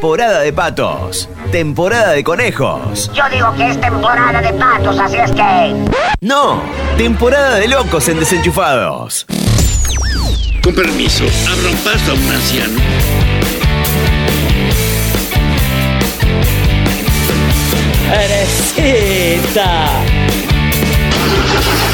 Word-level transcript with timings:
temporada 0.00 0.40
de 0.40 0.50
patos, 0.54 1.28
temporada 1.52 2.12
de 2.12 2.24
conejos. 2.24 3.10
Yo 3.12 3.22
digo 3.30 3.54
que 3.54 3.68
es 3.68 3.78
temporada 3.78 4.40
de 4.40 4.50
patos, 4.54 4.98
así 4.98 5.16
es 5.18 5.30
que... 5.32 5.74
No, 6.22 6.62
temporada 6.96 7.56
de 7.56 7.68
locos 7.68 8.08
en 8.08 8.18
desenchufados. 8.18 9.26
Con 10.64 10.74
permiso, 10.74 11.24
abra 11.46 11.68
un 11.68 11.76
paso 11.76 12.12
a 12.12 12.14
un 12.14 12.32
anciano. 12.32 12.80
¡Eresita! 18.10 19.86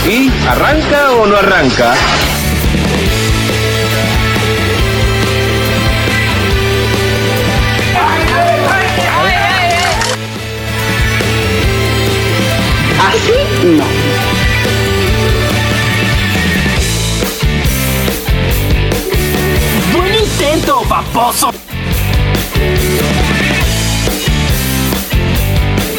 ¿Y 0.08 0.30
arranca 0.46 1.10
o 1.10 1.26
no 1.26 1.36
arranca? 1.38 1.94
Así 13.16 13.32
no. 13.64 13.84
¡Buen 19.96 20.14
intento, 20.14 20.82
paposo! 20.86 21.50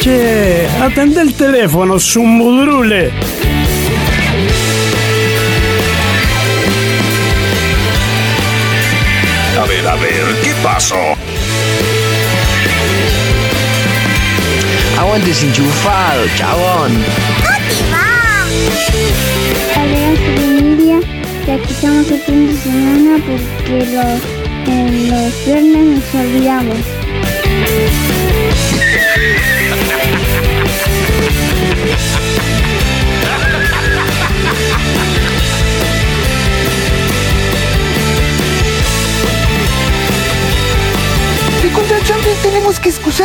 Che, 0.00 0.68
atende 0.80 1.22
el 1.22 1.34
teléfono, 1.34 1.98
zumbudrule. 1.98 3.10
A 9.60 9.66
ver, 9.66 9.88
a 9.88 9.94
ver, 9.96 10.40
¿qué 10.44 10.52
pasó? 10.62 11.16
Aguante 14.98 15.28
desenchufado, 15.28 16.26
chabón. 16.34 16.90
Agregan 19.76 20.16
familia 20.16 20.98
que 21.46 21.54
escuchamos 21.54 22.10
el 22.10 22.20
fin 22.22 22.46
de 22.48 22.56
semana 22.56 23.24
porque 23.24 23.86
los, 23.92 24.20
en 24.66 25.10
los 25.10 25.46
viernes 25.46 26.02
nos 26.02 26.14
olvidamos. 26.14 28.07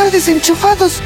estar 0.04 0.10
desenchufados. 0.10 1.00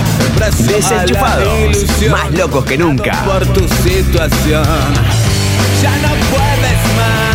Desenchufados, 0.66 2.10
más 2.10 2.31
locos 2.32 2.65
que 2.65 2.78
nunca. 2.78 3.25
Por 3.25 3.47
tu 3.47 3.69
situación, 3.69 4.65
ya 5.82 5.97
no 5.99 6.15
puedes 6.31 6.97
más 6.97 7.25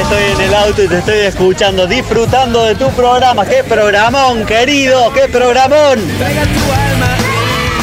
estoy 0.00 0.22
en 0.32 0.40
el 0.40 0.54
auto 0.54 0.82
y 0.82 0.88
te 0.88 0.98
estoy 0.98 1.18
escuchando, 1.18 1.86
disfrutando 1.86 2.64
de 2.64 2.74
tu 2.74 2.90
programa. 2.90 3.44
¡Qué 3.46 3.62
programón, 3.64 4.44
querido! 4.44 5.12
¡Qué 5.12 5.28
programón! 5.28 6.00
Traiga 6.18 6.42
tu 6.42 6.72
alma 6.72 7.16
y 7.18 7.22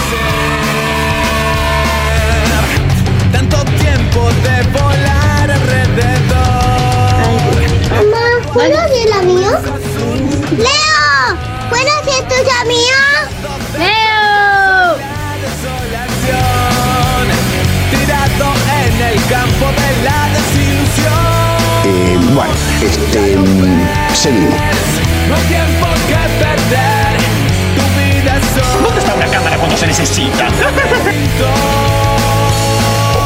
ser. 0.09 0.21
Tanto 3.31 3.57
tiempo 3.65 4.29
de 4.43 4.63
volar 4.79 5.51
alrededor. 5.51 6.31
Mamá, 7.89 8.25
¿puedo 8.53 8.87
ser 8.87 9.09
la 9.09 9.21
mía? 9.21 9.61
¡Leo! 10.57 10.90
Bueno, 22.33 22.53
este. 22.81 23.37
seguimos. 24.13 24.53
No 25.27 25.35
hay 25.35 25.43
tiempo 25.43 25.87
que 26.07 26.15
perder. 26.43 27.17
Tu 27.75 27.83
vida 27.99 28.37
es 28.37 28.45
solo 28.47 28.83
¿Dónde 28.83 28.99
está 28.99 29.13
una 29.13 29.27
cámara 29.27 29.57
cuando 29.57 29.77
se 29.77 29.87
necesita? 29.87 30.47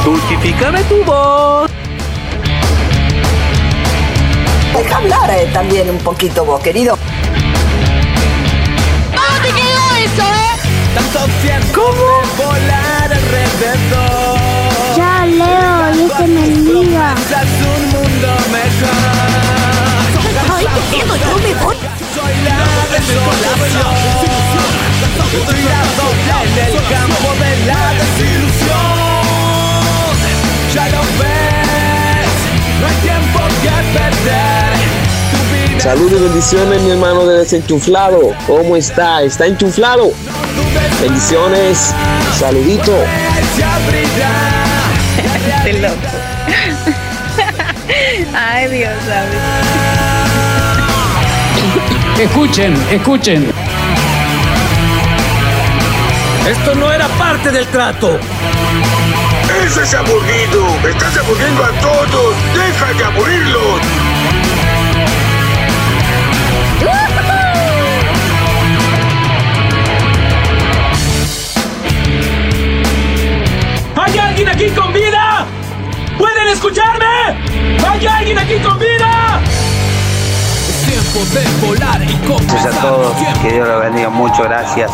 Justificame 0.04 0.84
tu 0.84 1.04
voz. 1.04 1.72
Deja 4.78 4.98
hablar 4.98 5.30
eh, 5.32 5.50
también 5.54 5.90
un 5.90 5.98
poquito 6.00 6.46
vos, 6.46 6.62
querido. 6.62 6.98
tanto 10.96 11.26
tiempo 11.42 11.82
de 11.82 12.44
volar 12.44 13.12
alrededor. 13.12 14.25
Leo, 15.36 15.92
y 15.92 16.28
me 16.30 16.48
diga. 16.50 17.14
Promesas 17.16 17.52
un 17.62 17.82
mundo 17.92 18.30
mejor. 18.52 19.76
Ay, 20.56 20.66
qué 20.74 20.82
miedo, 20.96 21.14
yo 21.16 21.36
me 21.38 21.54
voy. 21.64 21.76
Soy 22.16 22.36
la 22.46 22.60
desolación. 22.92 24.16
Tirado 25.32 26.06
en 26.42 26.56
el 26.66 26.76
campo 26.90 27.30
de 27.40 27.52
la 27.66 27.84
desilusión. 28.00 28.96
Ya 30.74 30.86
lo 30.90 31.02
ves, 31.20 32.36
no 32.80 32.86
hay 32.88 32.96
tiempo 33.02 33.40
que 33.62 33.76
perder. 33.98 34.74
Tu 35.32 35.74
vida 35.74 35.80
Salud 35.82 36.10
y 36.12 36.14
bendiciones, 36.24 36.82
mi 36.82 36.92
hermano 36.92 37.26
de 37.26 37.40
desenchuflado. 37.40 38.34
¿Cómo 38.48 38.76
está? 38.78 39.24
¿Está 39.24 39.46
enchuflado? 39.46 40.14
Bendiciones. 41.02 41.94
Saludito. 42.40 42.94
Loco. 45.74 45.96
Ay, 48.34 48.68
Dios, 48.70 48.94
¿sabes? 49.08 49.36
Escuchen, 52.20 52.74
escuchen. 52.92 53.52
Esto 56.48 56.76
no 56.76 56.92
era 56.92 57.08
parte 57.10 57.52
del 57.52 57.68
trato. 57.68 58.20
¡Eso 59.66 59.82
es 59.82 59.94
aburrido! 59.94 60.66
¡Estás 60.88 61.18
aburriendo 61.18 61.64
a 61.64 61.72
todos! 61.80 62.36
¡Deja 62.54 62.94
de 62.94 63.04
aburrirlos! 63.04 63.82
Escucharme? 76.66 77.86
¿Hay 77.88 78.08
alguien 78.08 78.38
aquí 78.40 78.60
con 78.60 78.80
vida? 78.80 79.42
Es 80.68 80.82
tiempo 80.88 81.20
de 81.34 81.68
volar 81.68 82.02
y 82.04 82.16
Gracias 82.48 82.76
a 82.78 82.82
todos, 82.82 83.16
que 83.42 83.54
Dios 83.54 83.68
los 83.68 83.82
bendiga, 83.82 84.10
muchas 84.10 84.46
gracias 84.46 84.92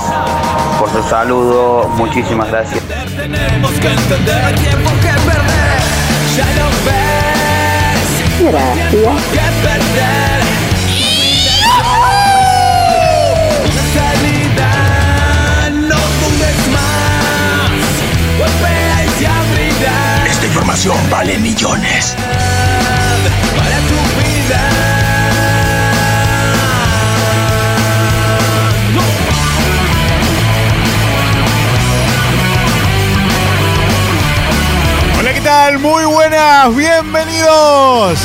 por 0.78 0.92
su 0.92 1.02
saludo, 1.10 1.88
muchísimas 1.96 2.50
gracias. 2.50 2.84
Tenemos 3.16 3.72
vale 21.10 21.38
millones. 21.38 22.16
Para 23.56 23.78
tu 23.88 23.96
vida. 24.20 24.92
Muy 35.80 36.06
buenas, 36.06 36.76
bienvenidos. 36.76 38.20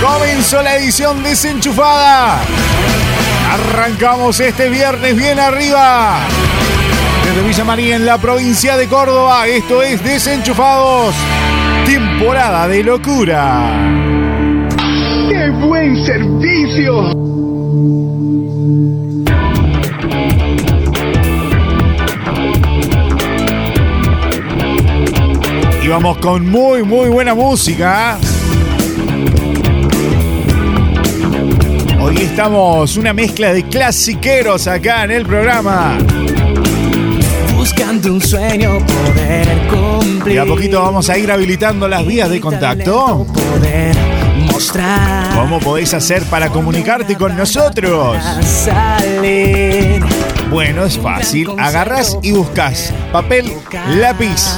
Comenzó 0.00 0.62
la 0.62 0.76
edición 0.76 1.22
desenchufada. 1.22 2.38
Arrancamos 3.52 4.40
este 4.40 4.68
viernes 4.68 5.16
bien 5.16 5.38
arriba. 5.38 6.20
Desde 7.34 7.48
Villa 7.48 7.64
María 7.64 7.96
en 7.96 8.06
la 8.06 8.16
provincia 8.16 8.76
de 8.76 8.86
Córdoba, 8.86 9.48
esto 9.48 9.82
es 9.82 10.04
Desenchufados. 10.04 11.16
Temporada 11.84 12.68
de 12.68 12.84
locura. 12.84 13.72
¡Qué 15.28 15.50
buen 15.66 15.96
servicio! 16.06 17.10
Y 25.82 25.88
vamos 25.88 26.18
con 26.18 26.48
muy, 26.48 26.84
muy 26.84 27.08
buena 27.08 27.34
música. 27.34 28.16
Hoy 32.00 32.16
estamos 32.18 32.96
una 32.96 33.12
mezcla 33.12 33.52
de 33.52 33.64
clasiqueros 33.64 34.68
acá 34.68 35.02
en 35.02 35.10
el 35.10 35.26
programa. 35.26 35.98
Buscando 37.64 38.12
un 38.12 38.20
sueño 38.20 38.78
poder 38.86 39.68
cumplir. 39.68 40.34
Y 40.34 40.38
a 40.38 40.44
poquito 40.44 40.82
vamos 40.82 41.08
a 41.08 41.16
ir 41.16 41.32
habilitando 41.32 41.88
las 41.88 42.06
vías 42.06 42.28
de 42.28 42.38
contacto. 42.38 43.26
Poder 43.32 43.96
mostrar. 44.52 45.34
¿Cómo 45.34 45.60
podéis 45.60 45.94
hacer 45.94 46.24
para 46.24 46.50
comunicarte 46.50 47.16
con 47.16 47.34
nosotros? 47.34 48.18
Bueno, 50.50 50.84
es 50.84 50.98
fácil. 50.98 51.52
Agarras 51.58 52.18
y 52.20 52.32
buscas 52.32 52.92
papel, 53.10 53.50
lápiz. 53.96 54.56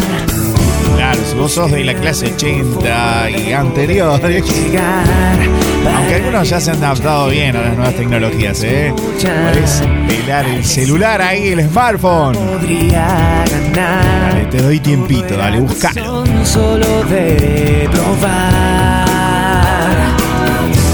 Vos 1.37 1.53
sos 1.53 1.71
de 1.71 1.85
la 1.85 1.95
clase 1.95 2.33
80 2.35 3.31
y 3.31 3.53
anteriores. 3.53 4.45
Aunque 5.95 6.15
algunos 6.15 6.49
ya 6.49 6.61
se 6.61 6.71
han 6.71 6.83
adaptado 6.83 7.29
bien 7.29 7.55
a 7.57 7.63
las 7.63 7.77
nuevas 7.77 7.95
tecnologías, 7.95 8.63
¿eh? 8.65 8.93
Podés 8.97 9.83
pelar 10.09 10.47
el 10.47 10.65
celular 10.65 11.21
ahí, 11.21 11.49
el 11.49 11.69
smartphone. 11.69 12.37
Dale, 13.75 14.47
te 14.51 14.63
doy 14.63 14.81
tiempito, 14.81 15.37
dale, 15.37 15.61
buscalo. 15.61 16.25
Solo 16.45 17.05
de 17.05 17.89
probar. 17.93 19.07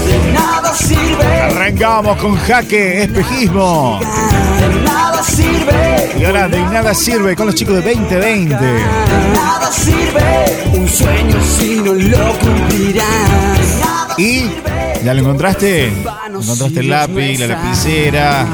De 0.05 0.33
nada 0.33 0.73
sirve. 0.75 1.41
Arrancamos 1.41 2.17
con 2.17 2.35
jaque, 2.35 3.03
espejismo. 3.03 3.99
Y 6.23 6.25
ahora 6.25 6.47
de 6.47 6.57
nada 6.61 6.93
sirve 6.93 7.35
con 7.35 7.47
los 7.47 7.55
chicos 7.55 7.75
de 7.83 7.93
2020. 7.93 8.55
De 8.55 8.71
nada 9.35 9.69
sirve. 9.69 10.69
Un 10.73 10.87
sueño 10.87 11.35
si 11.59 11.75
no 11.81 11.91
lo 11.93 12.39
cumplirás. 12.39 13.81
¿Y? 14.17 14.45
¿Ya 15.03 15.13
lo 15.13 15.19
encontraste? 15.19 15.87
¿Encontraste 16.27 16.79
el 16.79 16.89
lápiz, 16.89 17.37
la 17.39 17.47
lapicera? 17.47 18.47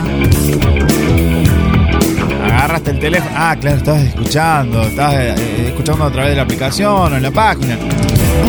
Agarraste 2.43 2.89
el 2.89 2.99
teléfono. 2.99 3.35
Ah, 3.37 3.55
claro, 3.61 3.77
estabas 3.77 4.01
escuchando. 4.03 4.81
Estabas 4.81 5.13
eh, 5.15 5.35
escuchando 5.67 6.05
a 6.05 6.11
través 6.11 6.31
de 6.31 6.35
la 6.37 6.41
aplicación 6.41 7.13
o 7.13 7.15
en 7.17 7.21
la 7.21 7.29
página. 7.31 7.77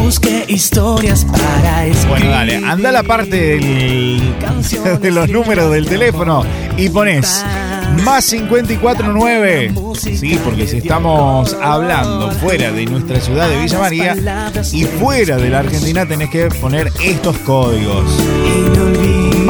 Busque 0.02 0.46
historias 0.49 1.26
para. 1.26 1.84
Bueno, 2.08 2.31
dale, 2.31 2.56
anda 2.56 2.88
a 2.88 2.93
la 2.93 3.02
parte 3.02 3.37
del- 3.37 4.34
de 5.02 5.11
los 5.11 5.28
números 5.28 5.70
del 5.70 5.87
teléfono 5.87 6.43
y 6.78 6.88
pones 6.88 7.44
más 8.04 8.26
549. 8.31 9.75
Sí, 9.98 10.38
porque 10.44 10.66
si 10.66 10.78
estamos 10.78 11.56
hablando 11.60 12.31
fuera 12.32 12.70
de 12.72 12.87
nuestra 12.87 13.20
ciudad 13.20 13.48
de 13.48 13.58
Villa 13.58 13.78
María 13.78 14.16
y 14.72 14.84
fuera 14.84 15.37
de 15.37 15.50
la 15.50 15.60
Argentina 15.60 16.06
tenés 16.06 16.31
que 16.31 16.48
poner 16.48 16.90
estos 17.02 17.37
códigos. 17.38 18.04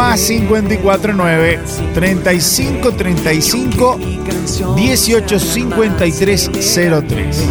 Más 0.01 0.23
549 0.23 1.61
35 1.93 2.93
35 2.93 4.01
18 4.75 5.39
53 5.39 6.51
03. 7.07 7.45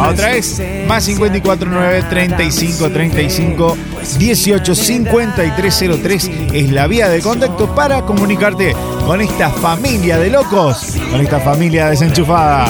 Va 0.00 0.08
otra 0.08 0.30
vez, 0.30 0.60
más 0.88 1.06
549 1.06 2.06
35 2.10 2.90
35 2.90 3.76
18 4.18 4.74
53 4.74 5.84
03 6.02 6.30
es 6.52 6.72
la 6.72 6.88
vía 6.88 7.08
de 7.08 7.22
contacto 7.22 7.72
para 7.72 8.02
comunicarte 8.02 8.74
con 9.06 9.20
esta 9.20 9.48
familia 9.48 10.18
de 10.18 10.30
locos, 10.30 10.96
con 11.12 11.20
esta 11.20 11.38
familia 11.38 11.88
desenchufada. 11.88 12.64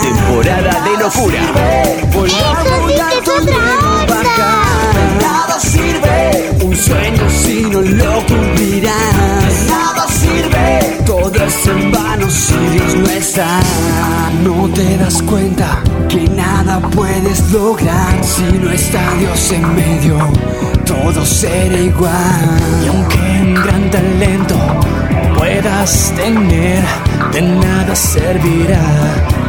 Temporada 0.00 0.84
de 0.84 0.98
locura. 1.02 1.40
Nada 5.20 5.60
sirve 5.60 6.25
sueño 6.76 7.30
si 7.30 7.62
no 7.62 7.80
lo 7.80 8.26
cumplirás. 8.26 9.66
Nada 9.68 10.06
sirve, 10.08 11.02
todo 11.04 11.34
es 11.44 11.66
en 11.66 11.90
vano 11.90 12.30
si 12.30 12.54
Dios 12.72 12.96
no 12.96 13.08
está. 13.08 13.60
No 14.42 14.68
te 14.74 14.96
das 14.98 15.22
cuenta 15.22 15.82
que 16.08 16.28
nada 16.28 16.80
puedes 16.90 17.50
lograr 17.50 18.22
si 18.22 18.58
no 18.58 18.70
está 18.70 19.14
Dios 19.18 19.52
en 19.52 19.74
medio. 19.74 20.18
Todo 20.84 21.24
será 21.24 21.78
igual. 21.78 22.60
Y 22.84 22.88
aunque 22.88 23.18
un 23.18 23.54
gran 23.54 23.90
talento 23.90 24.56
puedas 25.36 26.12
tener, 26.16 26.82
de 27.32 27.42
nada 27.42 27.96
servirá, 27.96 28.82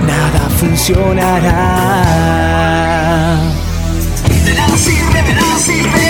nada 0.06 0.50
funcionará. 0.60 1.54
De 4.46 4.54
nada 4.54 4.78
sirve, 4.78 5.22
de 5.24 5.34
nada 5.34 5.58
sirve 5.60 6.07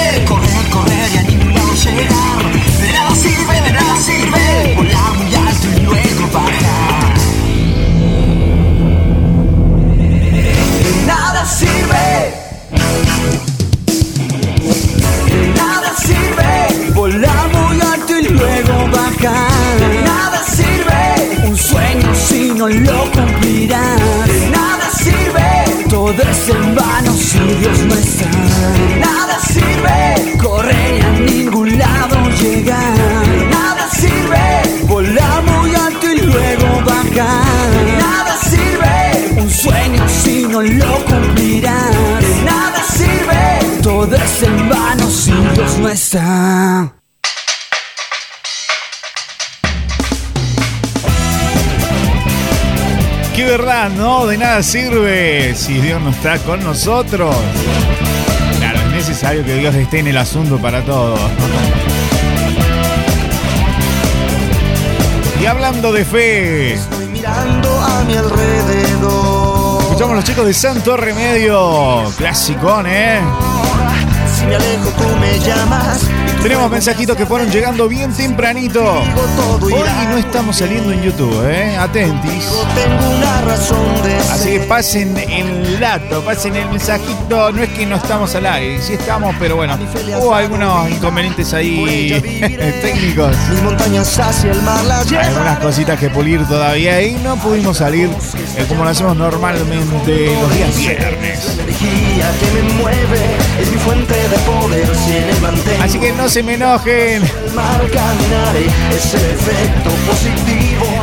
Todo 26.07 26.21
es 26.21 26.47
en 26.47 26.73
vano 26.73 27.11
si 27.11 27.37
Dios 27.37 27.79
no 27.79 27.93
está. 27.95 28.29
Nada 28.97 29.39
sirve 29.41 30.37
Correr 30.41 30.95
y 30.95 31.01
a 31.01 31.11
ningún 31.11 31.77
lado 31.77 32.29
llegar. 32.29 33.27
Nada 33.51 33.89
sirve 33.91 34.85
Volar 34.87 35.43
muy 35.43 35.75
alto 35.75 36.07
y 36.09 36.19
luego 36.21 36.81
bajar. 36.85 37.71
Nada 37.99 38.37
sirve 38.41 39.41
Un 39.41 39.49
sueño 39.49 40.07
si 40.07 40.43
no 40.43 40.61
lo 40.61 41.05
cumplirás. 41.07 41.91
Nada 42.45 42.81
sirve 42.83 43.81
Todo 43.83 44.15
es 44.15 44.43
en 44.43 44.69
vano 44.69 45.09
si 45.09 45.33
Dios 45.33 45.77
no 45.77 45.89
está 45.89 46.96
verdad, 53.47 53.89
¿no? 53.89 54.27
De 54.27 54.37
nada 54.37 54.61
sirve 54.61 55.55
si 55.55 55.79
Dios 55.79 56.01
no 56.01 56.09
está 56.09 56.37
con 56.39 56.61
nosotros. 56.63 57.33
Claro, 58.59 58.79
es 58.79 58.87
necesario 58.87 59.45
que 59.45 59.55
Dios 59.55 59.73
esté 59.73 59.99
en 59.99 60.07
el 60.07 60.17
asunto 60.17 60.57
para 60.57 60.83
todo. 60.83 61.17
Y 65.41 65.45
hablando 65.45 65.93
de 65.93 66.03
fe, 66.03 66.79
Mirando 67.13 67.79
a 67.79 68.03
mi 68.03 68.15
alrededor. 68.15 69.81
escuchamos 69.83 70.11
a 70.11 70.15
los 70.15 70.23
chicos 70.25 70.45
de 70.45 70.53
Santo 70.53 70.97
Remedio. 70.97 72.03
Clasicón, 72.17 72.85
¿eh? 72.87 73.21
Si 74.37 74.45
me 74.45 74.55
alejo, 74.55 74.89
tú 74.97 75.15
me 75.21 75.39
llamas. 75.39 76.01
Tenemos 76.41 76.69
mensajitos 76.71 77.17
que 77.17 77.25
fueron 77.25 77.49
llegando 77.51 77.87
bien 77.89 78.13
tempranito. 78.13 79.01
Hoy 79.61 79.73
no 80.09 80.17
estamos 80.17 80.55
saliendo 80.57 80.91
en 80.93 81.01
YouTube, 81.01 81.43
¿eh? 81.49 81.75
Atentis. 81.77 82.45
Así 84.31 84.49
que 84.51 84.59
pasen 84.61 85.17
el 85.17 85.79
dato, 85.79 86.21
pasen 86.23 86.55
el 86.55 86.69
mensajito. 86.69 87.51
No 87.51 87.63
es 87.63 87.69
que 87.69 87.85
no 87.85 87.95
estamos 87.97 88.33
al 88.35 88.45
aire, 88.45 88.81
sí 88.81 88.93
estamos, 88.93 89.35
pero 89.39 89.55
bueno, 89.57 89.77
hubo 90.21 90.33
algunos 90.33 90.89
inconvenientes 90.89 91.53
ahí 91.53 92.21
técnicos. 92.81 93.35
Hay 95.17 95.25
algunas 95.27 95.59
cositas 95.59 95.99
que 95.99 96.09
pulir 96.09 96.45
todavía 96.47 97.01
y 97.01 97.13
no 97.15 97.35
pudimos 97.37 97.77
salir 97.77 98.09
eh, 98.57 98.65
como 98.69 98.83
lo 98.83 98.89
hacemos 98.91 99.17
normalmente 99.17 100.37
los 100.41 100.53
días 100.53 100.77
viernes. 100.77 101.57
Así 105.81 105.99
que 105.99 106.11
no 106.13 106.26
se 106.29 106.43
me 106.43 106.55
enojen 106.55 107.23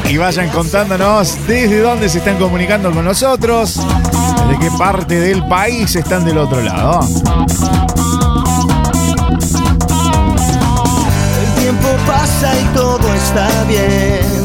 y 0.06 0.16
vayan 0.18 0.50
contándonos 0.50 1.38
desde 1.46 1.80
dónde 1.80 2.08
se 2.10 2.18
están 2.18 2.36
comunicando 2.36 2.90
con 2.92 3.04
nosotros. 3.04 3.80
¿De 4.48 4.58
qué 4.58 4.70
parte 4.76 5.18
del 5.20 5.46
país 5.46 5.96
están 5.96 6.24
del 6.24 6.36
otro 6.36 6.60
lado? 6.60 7.00
El 11.40 11.62
tiempo 11.62 11.88
pasa 12.06 12.52
y 12.60 12.64
todo 12.74 13.14
está 13.14 13.64
bien. 13.64 14.42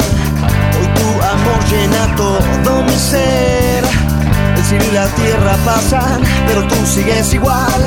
Hoy 0.79 0.87
tu 0.95 1.23
amor 1.25 1.65
llena 1.69 2.15
todo 2.15 2.83
mi 2.83 2.93
ser. 2.93 3.83
El 4.55 4.63
cielo 4.63 4.85
y 4.91 4.95
la 4.95 5.07
tierra 5.07 5.57
pasan, 5.65 6.21
pero 6.47 6.65
tú 6.67 6.75
sigues 6.85 7.33
igual. 7.33 7.85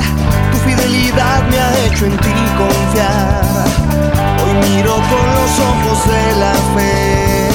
Fidelidad 0.65 1.43
me 1.49 1.59
ha 1.59 1.85
hecho 1.85 2.05
en 2.05 2.17
ti 2.17 2.33
confiar. 2.57 3.43
Hoy 4.43 4.53
miro 4.69 4.93
con 4.93 5.25
los 5.37 5.51
ojos 5.71 6.07
de 6.07 6.35
la 6.39 6.53
fe. 6.73 7.49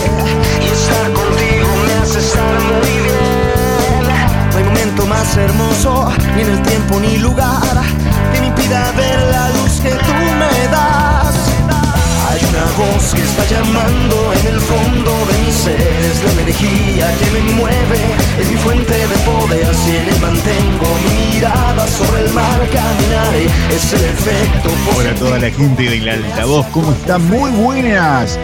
Y 0.60 0.66
estar 0.66 1.06
contigo 1.12 1.68
me 1.86 1.92
hace 2.02 2.18
estar 2.18 2.54
muy 2.70 2.94
bien. 3.06 4.48
No 4.52 4.58
hay 4.58 4.64
momento 4.64 5.06
más 5.06 5.36
hermoso, 5.36 6.12
ni 6.34 6.42
en 6.42 6.50
el 6.50 6.62
tiempo 6.62 7.00
ni 7.00 7.18
lugar, 7.18 7.76
que 8.32 8.40
me 8.40 8.46
impida 8.48 8.92
ver 8.92 9.20
la 9.30 9.48
luz 9.50 9.80
que 9.80 9.90
tú 9.90 10.14
me 10.38 10.68
das. 10.68 11.17
Una 12.58 12.66
voz 12.72 13.14
que 13.14 13.22
está 13.22 13.44
llamando 13.46 14.32
en 14.32 14.46
el 14.52 14.60
fondo 14.60 15.12
de 15.12 15.38
mi 15.46 15.52
ser, 15.52 15.80
es 15.80 16.24
la 16.24 16.42
energía 16.42 17.14
que 17.20 17.30
me 17.30 17.52
mueve, 17.52 17.98
es 18.40 18.50
mi 18.50 18.56
fuente 18.56 18.94
de 18.94 19.16
poder, 19.18 19.64
en 19.64 20.08
él 20.08 20.20
mantengo 20.20 20.86
mi 21.04 21.36
mirada 21.36 21.86
sobre 21.86 22.22
el 22.22 22.32
mar, 22.32 22.60
caminaré, 22.72 23.44
es 23.70 23.92
el 23.92 24.04
efecto 24.04 24.70
Hola 24.96 25.10
a 25.10 25.14
toda 25.14 25.38
la 25.38 25.50
gente 25.50 25.84
del 25.84 26.08
altavoz, 26.08 26.66
¿cómo 26.72 26.90
están? 26.90 27.24
Muy 27.28 27.52
buenas. 27.52 28.36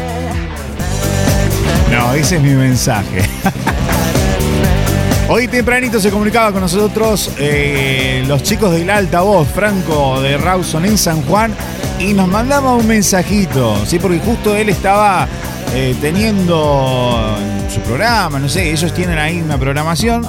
No, 1.91 2.15
ese 2.15 2.37
es 2.37 2.43
mi 2.43 2.55
mensaje. 2.55 3.29
Hoy 5.29 5.49
tempranito 5.49 5.99
se 5.99 6.11
comunicaba 6.11 6.53
con 6.53 6.61
nosotros 6.61 7.33
eh, 7.39 8.23
los 8.29 8.45
chicos 8.45 8.71
del 8.71 8.89
altavoz, 8.91 9.49
Franco 9.49 10.21
de 10.21 10.37
Rawson 10.37 10.85
en 10.85 10.99
San 10.99 11.23
Juan, 11.23 11.53
y 11.99 12.13
nos 12.13 12.29
mandaba 12.29 12.75
un 12.75 12.87
mensajito, 12.87 13.77
¿sí? 13.87 13.99
Porque 13.99 14.19
justo 14.19 14.57
él 14.57 14.69
estaba 14.69 15.29
eh, 15.75 15.97
teniendo 16.01 17.37
su 17.69 17.81
programa, 17.81 18.39
no 18.39 18.49
sé, 18.49 18.71
ellos 18.71 18.93
tienen 18.93 19.19
ahí 19.19 19.41
una 19.41 19.59
programación. 19.59 20.25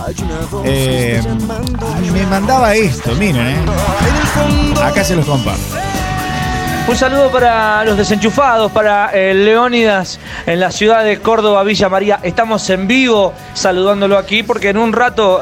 Eh, 0.63 1.21
me 2.11 2.25
mandaba 2.25 2.73
esto, 2.73 3.13
miren, 3.15 3.47
¿eh? 3.47 3.55
Acá 4.83 5.03
se 5.03 5.15
los 5.15 5.25
comparto. 5.25 5.61
Un 6.87 6.95
saludo 6.95 7.31
para 7.31 7.83
los 7.83 7.97
desenchufados, 7.97 8.71
para 8.71 9.09
eh, 9.11 9.33
Leónidas 9.33 10.19
en 10.45 10.59
la 10.59 10.71
ciudad 10.71 11.03
de 11.03 11.19
Córdoba, 11.19 11.63
Villa 11.63 11.89
María. 11.89 12.19
Estamos 12.21 12.69
en 12.69 12.87
vivo 12.87 13.33
saludándolo 13.55 14.17
aquí 14.17 14.43
porque 14.43 14.69
en 14.69 14.77
un 14.77 14.93
rato 14.93 15.41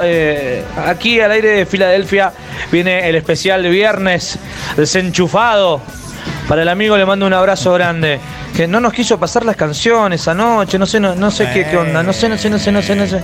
aquí 0.86 1.20
al 1.20 1.32
aire 1.32 1.50
de 1.50 1.66
Filadelfia 1.66 2.32
viene 2.72 3.10
el 3.10 3.16
especial 3.16 3.64
de 3.64 3.70
viernes 3.70 4.38
desenchufado. 4.78 5.82
Para 6.48 6.62
el 6.62 6.70
amigo 6.70 6.98
le 6.98 7.06
mando 7.06 7.26
un 7.26 7.34
abrazo 7.34 7.74
grande. 7.74 8.20
Que 8.56 8.68
no 8.68 8.80
nos 8.80 8.94
quiso 8.94 9.20
pasar 9.20 9.46
las 9.46 9.56
canciones 9.56 10.28
anoche, 10.28 10.78
no 10.78 10.86
sé, 10.86 11.00
no, 11.00 11.16
no 11.16 11.32
sé 11.32 11.50
qué, 11.54 11.66
qué 11.66 11.78
onda, 11.78 12.04
no 12.04 12.14
sé, 12.14 12.30
no 12.30 12.38
sé, 12.38 12.50
no 12.50 12.60
sé, 12.60 12.72
no 12.72 12.82
sé, 12.82 12.96
no 12.96 13.08
sé. 13.08 13.22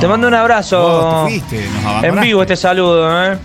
Te 0.00 0.06
mando 0.06 0.28
un 0.28 0.34
abrazo. 0.34 1.24
Te 1.26 1.30
fuiste, 1.30 1.68
nos 1.82 2.04
en 2.04 2.20
vivo 2.20 2.42
este 2.42 2.56
saludo, 2.56 3.24
¿eh? 3.24 3.38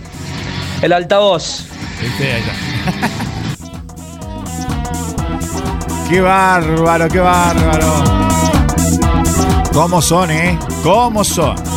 El 0.82 0.92
altavoz. 0.92 1.66
¿Viste? 2.00 2.32
Ahí 2.32 2.40
está. 2.40 2.52
Qué 6.12 6.20
bárbaro, 6.20 7.08
qué 7.08 7.20
bárbaro. 7.20 8.04
¿Cómo 9.72 10.02
son, 10.02 10.30
eh? 10.30 10.58
¿Cómo 10.82 11.24
son? 11.24 11.71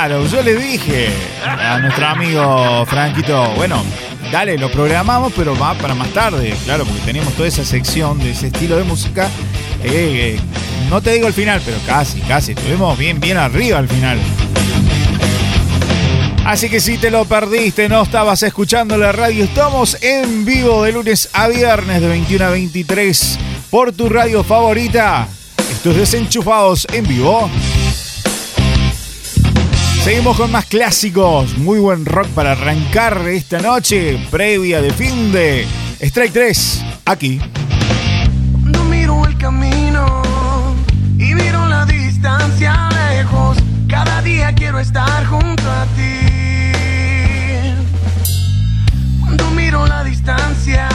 Claro, 0.00 0.24
yo 0.28 0.42
le 0.42 0.54
dije 0.54 1.08
a 1.44 1.80
nuestro 1.80 2.06
amigo 2.06 2.86
Franquito, 2.86 3.50
bueno, 3.56 3.82
dale, 4.30 4.56
lo 4.56 4.70
programamos, 4.70 5.32
pero 5.34 5.58
va 5.58 5.74
para 5.74 5.92
más 5.92 6.10
tarde, 6.10 6.54
claro, 6.64 6.84
porque 6.84 7.00
teníamos 7.00 7.34
toda 7.34 7.48
esa 7.48 7.64
sección 7.64 8.16
de 8.20 8.30
ese 8.30 8.46
estilo 8.46 8.76
de 8.76 8.84
música. 8.84 9.28
eh, 9.82 10.36
eh, 10.36 10.40
no 10.88 11.00
te 11.00 11.14
digo 11.14 11.26
el 11.26 11.32
final, 11.32 11.60
pero 11.64 11.78
casi, 11.84 12.20
casi, 12.20 12.52
estuvimos 12.52 12.96
bien, 12.96 13.18
bien 13.18 13.38
arriba 13.38 13.78
al 13.78 13.88
final. 13.88 14.20
Así 16.46 16.68
que 16.68 16.78
si 16.78 16.96
te 16.96 17.10
lo 17.10 17.24
perdiste, 17.24 17.88
no 17.88 18.00
estabas 18.00 18.44
escuchando 18.44 18.96
la 18.96 19.10
radio, 19.10 19.42
estamos 19.42 20.00
en 20.00 20.44
vivo 20.44 20.84
de 20.84 20.92
lunes 20.92 21.28
a 21.32 21.48
viernes 21.48 22.00
de 22.00 22.06
21 22.06 22.44
a 22.44 22.50
23 22.50 23.38
por 23.68 23.90
tu 23.92 24.08
radio 24.08 24.44
favorita. 24.44 25.26
Estos 25.72 25.96
desenchufados 25.96 26.86
en 26.92 27.04
vivo. 27.04 27.50
Seguimos 30.08 30.38
con 30.38 30.50
más 30.50 30.64
clásicos, 30.64 31.58
muy 31.58 31.78
buen 31.80 32.06
rock 32.06 32.28
para 32.28 32.52
arrancar 32.52 33.28
esta 33.28 33.60
noche, 33.60 34.18
previa 34.30 34.80
de 34.80 34.90
fin 34.90 35.30
de 35.32 35.66
Strike 36.00 36.32
3, 36.32 36.84
aquí. 37.04 37.38
Cuando 38.52 38.84
miro 38.84 39.26
el 39.26 39.36
camino 39.36 40.22
y 41.18 41.34
miro 41.34 41.68
la 41.68 41.84
distancia 41.84 42.88
lejos, 43.10 43.58
cada 43.86 44.22
día 44.22 44.54
quiero 44.54 44.78
estar 44.80 45.26
junto 45.26 45.70
a 45.70 45.84
ti. 45.94 46.20
Cuando 49.20 49.50
miro 49.50 49.86
la 49.86 50.04
distancia 50.04 50.88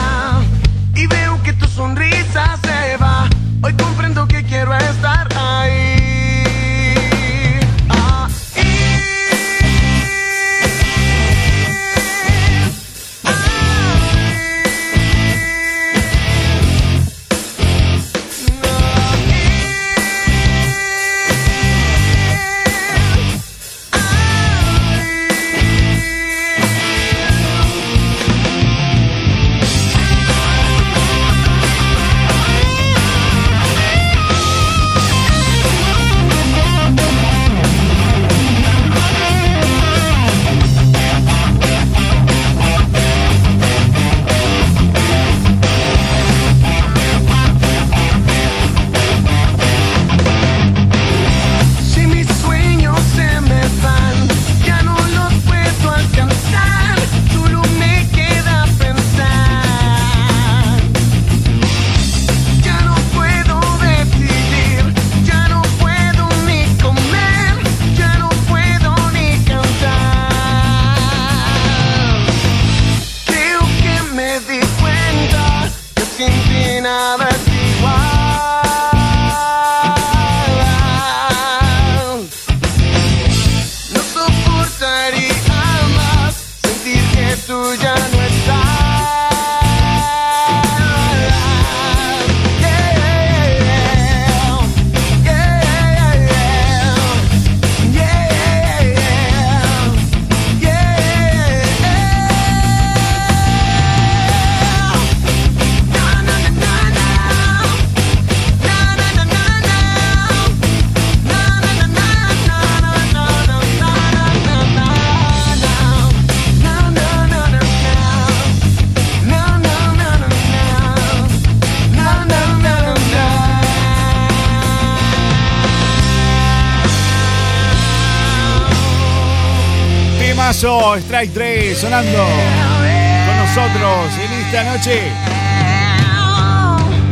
Strike 130.64 131.34
3, 131.34 131.76
sonando 131.76 132.24
con 132.24 133.36
nosotros 133.36 134.10
en 134.18 134.32
esta 134.46 134.64
noche. 134.64 135.12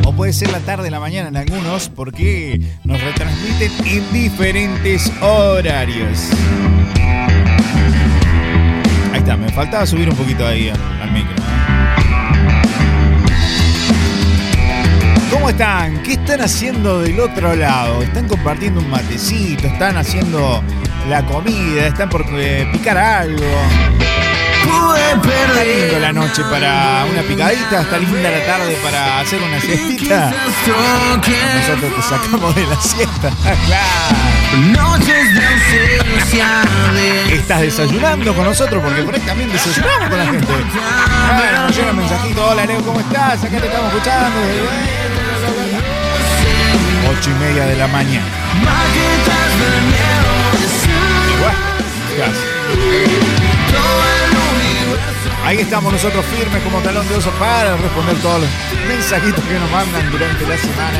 O 0.06 0.12
puede 0.14 0.32
ser 0.32 0.50
la 0.50 0.60
tarde, 0.60 0.90
la 0.90 0.98
mañana 0.98 1.28
en 1.28 1.36
algunos, 1.36 1.90
porque 1.90 2.58
nos 2.82 2.98
retransmiten 3.02 3.70
en 3.84 4.10
diferentes 4.10 5.12
horarios. 5.20 6.30
Ahí 9.12 9.18
está, 9.18 9.36
me 9.36 9.50
faltaba 9.50 9.84
subir 9.84 10.08
un 10.08 10.16
poquito 10.16 10.46
ahí 10.46 10.70
al, 10.70 11.12
micro. 11.12 11.36
¿Cómo 15.30 15.50
están? 15.50 16.02
¿Qué 16.02 16.12
están 16.14 16.40
haciendo 16.40 17.02
del 17.02 17.20
otro 17.20 17.54
lado? 17.54 18.02
¿Están 18.02 18.26
compartiendo 18.28 18.80
un 18.80 18.88
matecito? 18.88 19.66
¿Están 19.66 19.98
haciendo 19.98 20.64
la 21.08 21.24
comida? 21.24 21.86
¿Están 21.86 22.08
por 22.08 22.24
eh, 22.32 22.68
picar 22.72 22.96
algo? 22.98 23.44
Está 25.52 25.64
lindo 25.64 25.98
la 26.00 26.12
noche 26.12 26.42
para 26.50 27.04
una 27.10 27.22
picadita, 27.22 27.82
está 27.82 27.98
linda 27.98 28.30
la 28.30 28.46
tarde 28.46 28.76
para 28.82 29.20
hacer 29.20 29.40
una 29.42 29.60
siestita. 29.60 30.32
Nosotros 31.68 31.94
te 31.96 32.02
sacamos 32.02 32.54
de 32.54 32.66
la 32.66 32.80
siesta, 32.80 33.30
claro. 33.66 34.16
Estás 37.30 37.60
desayunando 37.60 38.34
con 38.34 38.44
nosotros 38.44 38.82
porque 38.82 39.02
por 39.02 39.14
ahí 39.14 39.20
también 39.20 39.50
desayunamos 39.52 40.08
con 40.08 40.18
la 40.18 40.26
gente. 40.26 40.46
Bueno, 40.46 41.62
nos 41.66 41.76
llega 41.76 41.90
un 41.90 41.96
mensajito, 41.96 42.46
hola 42.46 42.66
Leo, 42.66 42.82
¿cómo 42.82 43.00
estás? 43.00 43.44
Acá 43.44 43.58
te 43.58 43.66
estamos 43.66 43.92
escuchando. 43.92 44.40
Ocho 47.10 47.30
y 47.30 47.34
media 47.34 47.66
de 47.66 47.76
la 47.76 47.86
mañana. 47.88 48.26
Ahí 55.44 55.58
estamos 55.58 55.92
nosotros 55.92 56.24
firmes 56.26 56.62
como 56.62 56.80
talón 56.80 57.08
de 57.08 57.16
oso 57.16 57.30
para 57.32 57.76
responder 57.76 58.16
todos 58.18 58.40
los 58.42 58.50
mensajitos 58.86 59.42
que 59.44 59.54
nos 59.58 59.70
mandan 59.70 60.10
durante 60.10 60.46
la 60.46 60.56
semana 60.56 60.98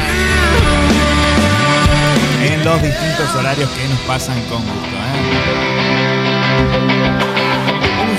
en 2.42 2.64
los 2.64 2.83
distintos 2.83 3.35
horarios 3.35 3.71
que 3.71 3.88
nos 3.88 3.99
pasan 4.00 4.40
con 4.42 4.62
gusto. 4.62 4.97
¿eh? 4.97 6.21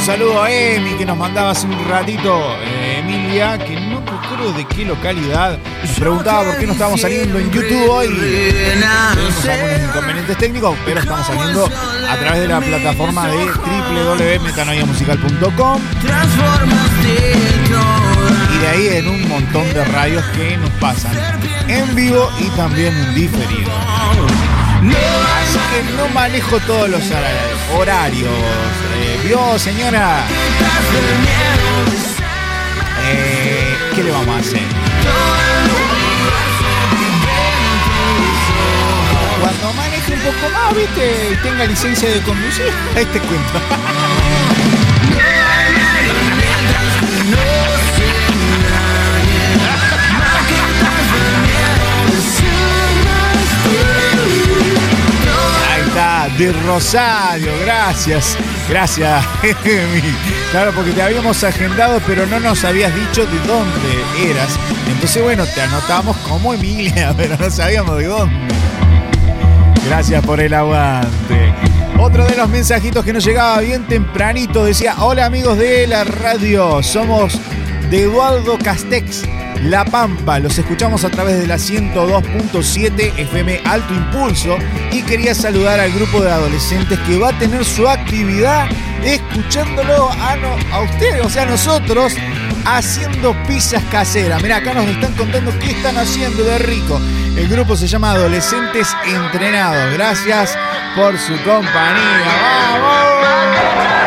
Saludo 0.06 0.42
a 0.44 0.52
Emi 0.52 0.98
que 0.98 1.06
nos 1.06 1.18
mandaba 1.18 1.52
hace 1.52 1.66
un 1.66 1.88
ratito, 1.88 2.58
eh, 2.62 3.00
Emilia, 3.00 3.58
que 3.58 3.80
no 3.80 4.02
recuerdo 4.02 4.52
de 4.52 4.66
qué 4.66 4.84
localidad. 4.84 5.58
Nos 5.82 5.92
preguntaba 5.98 6.44
por 6.44 6.58
qué 6.58 6.68
no 6.68 6.74
estábamos 6.74 7.00
saliendo 7.00 7.40
en 7.40 7.50
YouTube 7.50 7.90
hoy. 7.90 8.10
Tuvimos 8.10 9.46
algunos 9.46 9.80
inconvenientes 9.80 10.38
técnicos, 10.38 10.78
pero 10.84 11.00
estamos 11.00 11.26
saliendo 11.26 11.66
a 11.66 12.18
través 12.18 12.42
de 12.42 12.50
la 12.50 12.60
plataforma 12.60 13.30
de 13.30 13.46
www.metanoiamusical.com 13.46 15.82
y 18.54 18.58
de 18.60 18.68
ahí 18.68 18.88
en 18.98 19.08
un 19.08 19.30
montón 19.30 19.74
de 19.74 19.86
radios 19.86 20.26
que 20.36 20.58
nos 20.58 20.70
pasan 20.82 21.14
en 21.70 21.96
vivo 21.96 22.30
y 22.42 22.50
también 22.58 22.94
en 22.94 23.16
diferido. 23.16 23.72
Así 24.92 25.60
que 25.72 25.94
no 25.96 26.08
manejo 26.10 26.60
todos 26.62 26.90
los 26.90 27.04
horarios. 27.76 28.32
Eh, 28.96 29.20
¿Vio, 29.26 29.58
señora? 29.58 30.26
Eh, 33.06 33.78
¿Qué 33.96 34.04
le 34.04 34.12
vamos 34.12 34.36
a 34.36 34.40
hacer? 34.40 34.62
Cuando 39.42 39.74
maneje 39.74 40.14
un 40.14 40.20
poco 40.20 40.50
más, 40.54 40.76
viste, 40.76 41.38
tenga 41.44 41.66
licencia 41.66 42.10
de 42.10 42.22
conducir, 42.22 42.72
ahí 42.96 43.06
te 43.06 43.20
cuento. 43.20 43.60
De 56.38 56.52
Rosario, 56.66 57.52
gracias, 57.64 58.38
gracias. 58.70 59.26
Claro, 60.52 60.72
porque 60.76 60.92
te 60.92 61.02
habíamos 61.02 61.44
agendado, 61.44 62.00
pero 62.06 62.28
no 62.28 62.40
nos 62.40 62.64
habías 62.64 62.94
dicho 62.94 63.26
de 63.26 63.40
dónde 63.48 64.30
eras. 64.30 64.60
Entonces, 64.88 65.24
bueno, 65.24 65.46
te 65.48 65.62
anotamos 65.62 66.16
como 66.18 66.54
Emilia, 66.54 67.12
pero 67.18 67.36
no 67.38 67.50
sabíamos 67.50 67.98
de 67.98 68.06
dónde. 68.06 68.36
Gracias 69.88 70.24
por 70.24 70.40
el 70.40 70.54
aguante. 70.54 71.54
Otro 72.00 72.26
de 72.26 72.36
los 72.36 72.50
mensajitos 72.50 73.04
que 73.04 73.14
nos 73.14 73.26
llegaba 73.26 73.60
bien 73.62 73.88
tempranito 73.88 74.64
decía, 74.66 74.96
hola 75.00 75.26
amigos 75.26 75.58
de 75.58 75.88
la 75.88 76.04
radio, 76.04 76.84
somos 76.84 77.40
de 77.90 78.04
Eduardo 78.04 78.58
Castex, 78.58 79.24
La 79.64 79.86
Pampa, 79.86 80.40
los 80.40 80.58
escuchamos 80.58 81.06
a 81.06 81.10
través 81.10 81.40
de 81.40 81.48
la 81.48 81.56
102.7 81.56 83.14
FM 83.18 83.62
Alto 83.64 83.94
Impulso 83.94 84.58
y 84.92 85.02
quería 85.04 85.34
saludar 85.34 85.80
al 85.80 85.92
grupo 85.94 86.22
de 86.22 86.30
adolescentes 86.30 87.00
que 87.08 87.18
va 87.18 87.30
a 87.30 87.40
tener 87.40 87.64
su 87.64 87.88
actividad 87.88 88.68
escuchándolo 89.06 90.10
a, 90.12 90.82
ustedes, 90.82 91.26
o 91.26 91.30
sea, 91.30 91.44
a 91.44 91.46
nosotros, 91.46 92.14
haciendo 92.66 93.34
pizzas 93.48 93.84
caseras. 93.86 94.44
Mirá, 94.44 94.58
acá 94.58 94.74
nos 94.74 94.86
están 94.86 95.14
contando 95.14 95.58
qué 95.60 95.72
están 95.72 95.98
haciendo 95.98 96.44
de 96.44 96.58
rico. 96.60 97.00
El 97.38 97.48
grupo 97.48 97.78
se 97.78 97.88
llama 97.88 98.12
Adolescentes 98.12 98.94
Entrenados. 99.06 99.94
Gracias 99.94 100.58
por 100.96 101.18
su 101.18 101.34
compañía. 101.44 102.82
¡Vamos! 102.82 104.03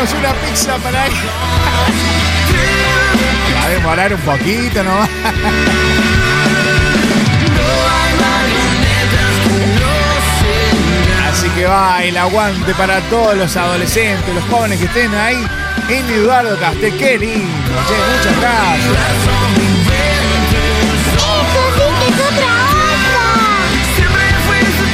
Una 0.00 0.32
pizza 0.32 0.76
para 0.78 1.02
ahí. 1.02 1.12
Va 3.54 3.64
a 3.64 3.68
demorar 3.68 4.14
un 4.14 4.20
poquito, 4.20 4.82
¿no? 4.82 4.98
Así 11.30 11.50
que 11.50 11.66
va 11.66 12.02
el 12.02 12.16
aguante 12.16 12.74
para 12.76 13.02
todos 13.10 13.36
los 13.36 13.54
adolescentes, 13.58 14.34
los 14.34 14.42
jóvenes 14.44 14.78
que 14.78 14.86
estén 14.86 15.14
ahí 15.14 15.46
en 15.90 16.10
Eduardo 16.10 16.58
Castel. 16.58 16.96
Qué 16.96 17.18
lindo, 17.18 17.70
che, 17.86 17.94
muchas 18.16 18.40
gracias. 18.40 18.96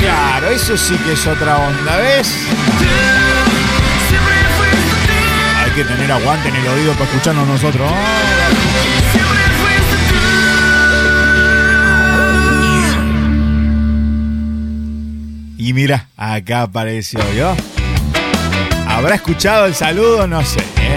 Claro, 0.00 0.50
eso 0.50 0.76
sí 0.76 0.98
que 0.98 1.12
es 1.12 1.24
otra 1.28 1.58
onda, 1.58 1.96
¿ves? 1.96 2.34
Que 5.76 5.84
tener 5.84 6.10
aguante 6.10 6.48
en 6.48 6.56
el 6.56 6.66
oído 6.68 6.94
para 6.94 7.04
escucharnos 7.04 7.46
nosotros. 7.46 7.92
Y 15.58 15.74
mira, 15.74 16.08
acá 16.16 16.62
apareció 16.62 17.20
yo. 17.34 17.54
¿Habrá 18.88 19.16
escuchado 19.16 19.66
el 19.66 19.74
saludo? 19.74 20.26
No 20.26 20.42
sé. 20.42 20.60
¿eh? 20.60 20.94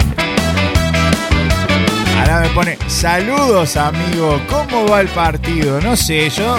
Ahora 2.18 2.40
me 2.40 2.48
pone, 2.48 2.78
saludos 2.86 3.76
amigo, 3.76 4.40
¿cómo 4.48 4.86
va 4.86 5.02
el 5.02 5.08
partido? 5.08 5.78
No 5.82 5.94
sé, 5.94 6.30
yo 6.30 6.56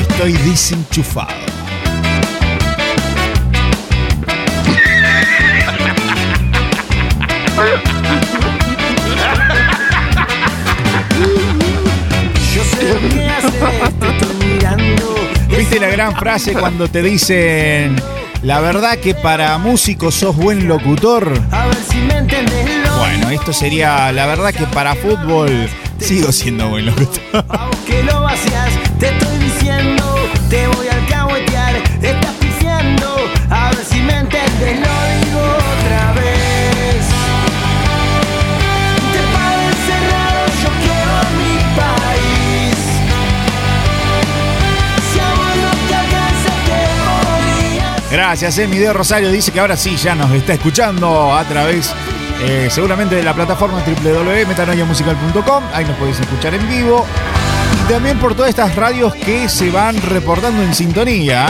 estoy 0.00 0.32
desenchufado. 0.32 1.49
¿Viste 15.56 15.78
la 15.78 15.88
gran 15.88 16.16
frase 16.16 16.52
cuando 16.54 16.88
te 16.88 17.02
dicen, 17.02 17.96
la 18.42 18.60
verdad 18.60 18.98
que 18.98 19.14
para 19.14 19.58
músicos 19.58 20.14
sos 20.14 20.36
buen 20.36 20.66
locutor? 20.68 21.32
Bueno, 22.98 23.30
esto 23.30 23.52
sería, 23.52 24.10
la 24.12 24.26
verdad 24.26 24.52
que 24.52 24.64
para 24.66 24.94
fútbol 24.94 25.68
sigo 25.98 26.32
siendo 26.32 26.68
buen 26.68 26.86
locutor. 26.86 27.44
Gracias, 48.30 48.58
Emi 48.58 48.78
de 48.78 48.92
Rosario. 48.92 49.28
Dice 49.32 49.50
que 49.50 49.58
ahora 49.58 49.76
sí 49.76 49.96
ya 49.96 50.14
nos 50.14 50.30
está 50.30 50.52
escuchando 50.52 51.34
a 51.34 51.42
través, 51.48 51.92
eh, 52.40 52.68
seguramente, 52.70 53.16
de 53.16 53.24
la 53.24 53.34
plataforma 53.34 53.82
www.metanoiamusical.com. 53.84 55.64
Ahí 55.74 55.84
nos 55.84 55.96
podéis 55.96 56.20
escuchar 56.20 56.54
en 56.54 56.68
vivo. 56.68 57.04
también 57.88 58.20
por 58.20 58.36
todas 58.36 58.50
estas 58.50 58.76
radios 58.76 59.16
que 59.16 59.48
se 59.48 59.72
van 59.72 60.00
reportando 60.00 60.62
en 60.62 60.72
sintonía. 60.72 61.48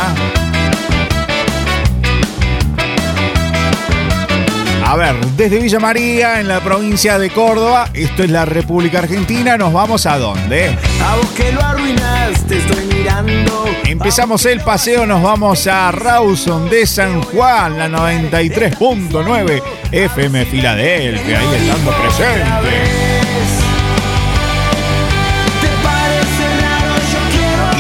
A 4.91 4.97
ver, 4.97 5.15
desde 5.37 5.61
Villa 5.61 5.79
María, 5.79 6.41
en 6.41 6.49
la 6.49 6.59
provincia 6.59 7.17
de 7.17 7.31
Córdoba, 7.31 7.89
esto 7.95 8.25
es 8.25 8.31
la 8.31 8.45
República 8.45 8.99
Argentina, 8.99 9.57
nos 9.57 9.73
vamos 9.73 10.05
a 10.05 10.19
dónde? 10.19 10.77
A 11.01 11.15
vos 11.15 11.27
que 11.37 11.53
lo 11.53 11.63
arruinaste, 11.63 12.59
estoy 12.59 12.87
mirando. 12.87 13.67
Empezamos 13.85 14.45
el 14.47 14.59
paseo, 14.63 15.07
nos 15.07 15.23
vamos 15.23 15.69
a 15.69 15.93
Rawson 15.93 16.69
de 16.69 16.89
San 16.89 17.23
Juan, 17.23 17.79
la 17.79 17.89
93.9 17.89 19.63
FM 19.93 20.45
Filadelfia, 20.47 21.39
ahí 21.39 21.47
estando 21.55 21.93
presente. 21.93 22.71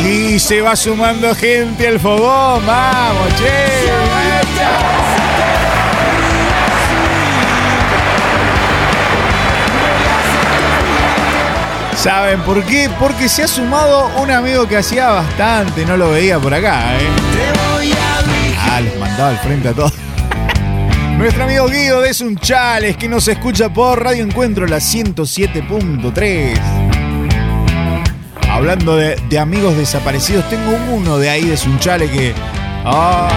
Y 0.09 0.38
se 0.38 0.61
va 0.61 0.77
sumando 0.77 1.35
gente 1.35 1.88
al 1.88 1.99
fogón, 1.99 2.64
vamos, 2.64 3.35
che. 3.37 5.00
¿Saben 12.03 12.41
por 12.41 12.65
qué? 12.65 12.89
Porque 12.99 13.29
se 13.29 13.43
ha 13.43 13.47
sumado 13.47 14.11
un 14.23 14.31
amigo 14.31 14.67
que 14.67 14.79
hacía 14.79 15.11
bastante, 15.11 15.85
no 15.85 15.99
lo 15.99 16.13
veía 16.13 16.39
por 16.39 16.55
acá, 16.55 16.97
¿eh? 16.97 17.07
Ah, 18.59 18.81
les 18.81 18.99
mandaba 18.99 19.29
al 19.29 19.39
frente 19.41 19.69
a 19.69 19.75
todos. 19.75 19.93
Nuestro 21.19 21.45
amigo 21.45 21.69
Guido 21.69 22.01
de 22.01 22.15
Sunchales, 22.15 22.97
que 22.97 23.07
nos 23.07 23.29
escucha 23.29 23.69
por 23.69 24.03
Radio 24.03 24.25
Encuentro, 24.25 24.67
la 24.67 24.79
107.3. 24.79 26.59
Hablando 28.51 28.97
de, 28.97 29.39
amigos 29.39 29.77
desaparecidos, 29.77 30.49
tengo 30.49 30.75
uno 30.91 31.19
de 31.19 31.29
ahí 31.29 31.45
de 31.45 31.59
Sunchales 31.59 32.11
que 32.11 32.33
ah, 32.87 33.29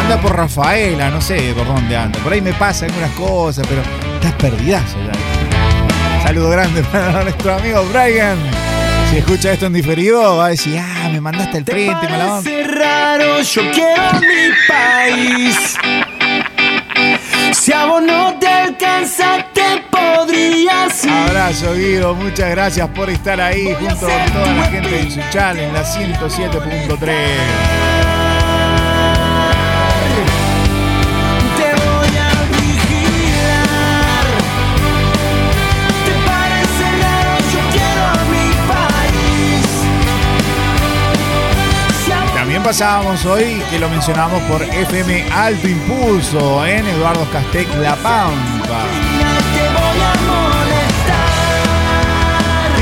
anda 0.00 0.20
por 0.20 0.36
Rafaela, 0.36 1.10
no 1.10 1.20
sé 1.20 1.52
por 1.56 1.66
dónde 1.66 1.96
anda. 1.96 2.20
Por 2.20 2.32
ahí 2.32 2.40
me 2.40 2.52
pasa 2.52 2.86
algunas 2.86 3.10
cosas, 3.16 3.66
pero 3.68 3.82
estás 4.14 4.32
perdidazo 4.34 4.96
ya. 5.04 5.41
Saludo 6.32 6.48
grande 6.48 6.82
para 6.92 7.24
nuestro 7.24 7.52
amigo 7.52 7.84
Brian. 7.92 8.38
Si 9.10 9.18
escucha 9.18 9.52
esto 9.52 9.66
en 9.66 9.74
diferido, 9.74 10.38
va 10.38 10.46
a 10.46 10.48
decir, 10.48 10.78
ah, 10.78 11.10
me 11.12 11.20
mandaste 11.20 11.58
al 11.58 11.64
frente, 11.66 12.08
mala 12.08 12.36
onda. 12.36 12.50
Parece 12.50 12.72
raro, 12.72 13.42
yo 13.42 13.62
quiero 13.70 14.12
mi 14.18 14.50
país. 14.66 15.76
Si 17.52 17.70
a 17.70 17.84
vos 17.84 18.02
no 18.02 18.38
te 18.38 18.46
alcanza, 18.46 19.44
te 19.52 19.84
podrías 19.90 21.04
ir. 21.04 21.10
Abrazo, 21.10 21.74
Guido. 21.74 22.14
Muchas 22.14 22.48
gracias 22.48 22.88
por 22.88 23.10
estar 23.10 23.38
ahí 23.38 23.76
junto 23.78 24.06
con 24.06 24.32
toda 24.32 24.54
la 24.54 24.64
gente 24.70 24.88
de 24.88 25.10
Suchal 25.10 25.58
en 25.58 25.74
la 25.74 25.84
107.3. 25.84 27.81
pasábamos 42.72 43.26
hoy, 43.26 43.62
que 43.68 43.78
lo 43.78 43.86
mencionamos 43.90 44.42
por 44.44 44.62
FM 44.62 45.26
Alto 45.30 45.68
Impulso 45.68 46.64
en 46.64 46.86
Eduardo 46.86 47.28
Castec 47.30 47.68
La 47.82 47.94
Pampa. 47.96 48.86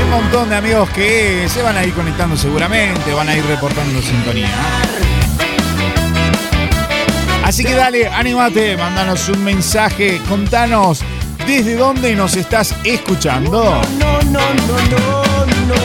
un 0.01 0.09
montón 0.09 0.49
de 0.49 0.55
amigos 0.55 0.89
que 0.91 1.45
se 1.49 1.61
van 1.61 1.75
a 1.75 1.83
ir 1.83 1.93
conectando 1.93 2.37
seguramente, 2.37 3.13
van 3.13 3.27
a 3.27 3.35
ir 3.35 3.45
reportando 3.45 4.01
sintonía. 4.01 4.47
Así 7.43 7.65
que 7.65 7.75
dale, 7.75 8.07
anímate, 8.07 8.77
mándanos 8.77 9.27
un 9.27 9.43
mensaje, 9.43 10.21
contanos 10.29 11.01
desde 11.45 11.75
dónde 11.75 12.15
nos 12.15 12.37
estás 12.37 12.77
escuchando. 12.85 13.81
No, 13.99 14.21
no, 14.21 14.39
no, 14.39 14.41
no, 14.53 15.25
no, 15.67 15.75
no. 15.75 15.81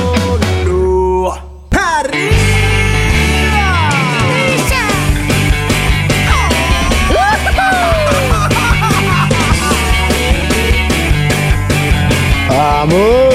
¡Vamos! 12.49 13.35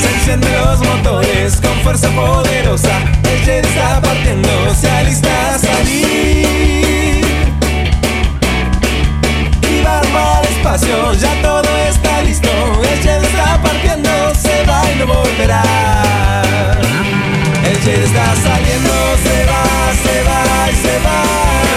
Se 0.00 0.08
encienden 0.14 0.52
los 0.52 0.80
motores 0.80 1.60
con 1.60 1.74
fuerza 1.80 2.08
poderosa. 2.10 3.00
El 3.24 3.44
jet 3.44 3.64
está 3.64 4.00
partiendo, 4.00 4.74
se 4.74 4.90
alista 4.90 5.54
a 5.54 5.58
salir. 5.58 7.24
Y 9.62 9.82
va 9.84 10.00
al 10.38 10.44
espacio, 10.44 11.12
ya 11.14 11.34
todo 11.42 11.68
está 11.88 12.22
listo. 12.22 12.48
El 12.82 13.02
jet 13.02 13.22
está 13.22 13.60
partiendo, 13.62 14.10
se 14.34 14.64
va 14.66 14.82
y 14.92 14.98
no 14.98 15.06
volverá. 15.06 15.62
El 17.64 17.80
jet 17.82 18.04
está 18.04 18.34
saliendo, 18.36 18.92
se 19.22 19.44
va, 19.46 19.64
se 20.02 20.22
va 20.22 20.70
y 20.70 20.74
se 20.74 20.98
va. 21.04 21.67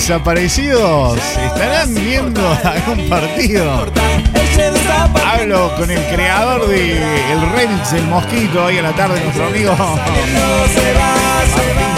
Desaparecidos, 0.00 1.18
¿estarán 1.36 1.94
viendo 1.94 2.40
algún 2.64 3.06
partido? 3.10 3.86
El 4.56 5.20
Hablo 5.26 5.74
con 5.76 5.90
el 5.90 6.02
creador 6.06 6.66
del 6.68 6.96
el 6.96 7.52
remix 7.52 7.92
del 7.92 8.04
Mosquito 8.04 8.64
hoy 8.64 8.78
a 8.78 8.82
la 8.82 8.92
tarde, 8.92 9.20
nuestro 9.22 9.46
amigo 9.48 9.76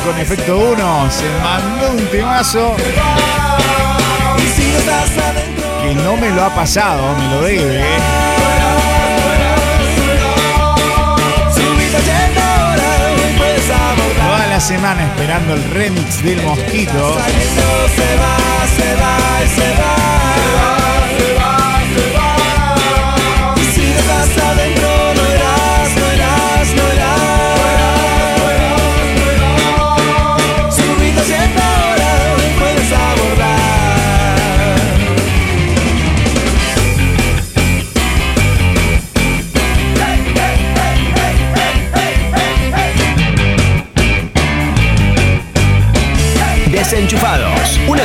con 0.05 0.19
efecto 0.21 0.59
1. 0.59 1.11
Se 1.13 1.29
mandó 1.45 1.93
un 1.93 2.07
temazo 2.07 2.75
que 5.83 5.95
no 5.95 6.17
me 6.17 6.31
lo 6.31 6.45
ha 6.45 6.55
pasado, 6.57 7.17
me 7.17 7.29
lo 7.29 7.43
debe. 7.43 7.85
Semana 14.63 15.05
esperando 15.07 15.55
el 15.55 15.65
remix 15.71 16.23
del 16.23 16.41
Mosquito. 16.43 16.93
Se 16.93 18.17
va, 18.17 18.37
se 18.77 18.95
va 18.95 19.23
se 19.57 19.83
va. 19.83 20.82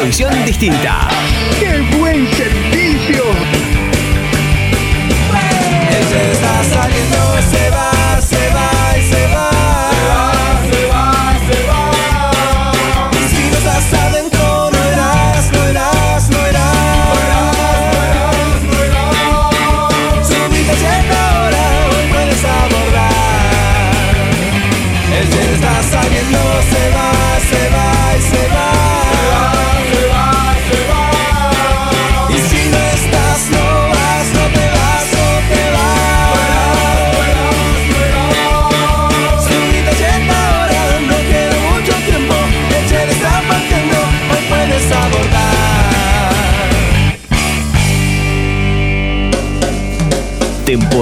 Visión 0.07 0.45
distinta. 0.45 1.36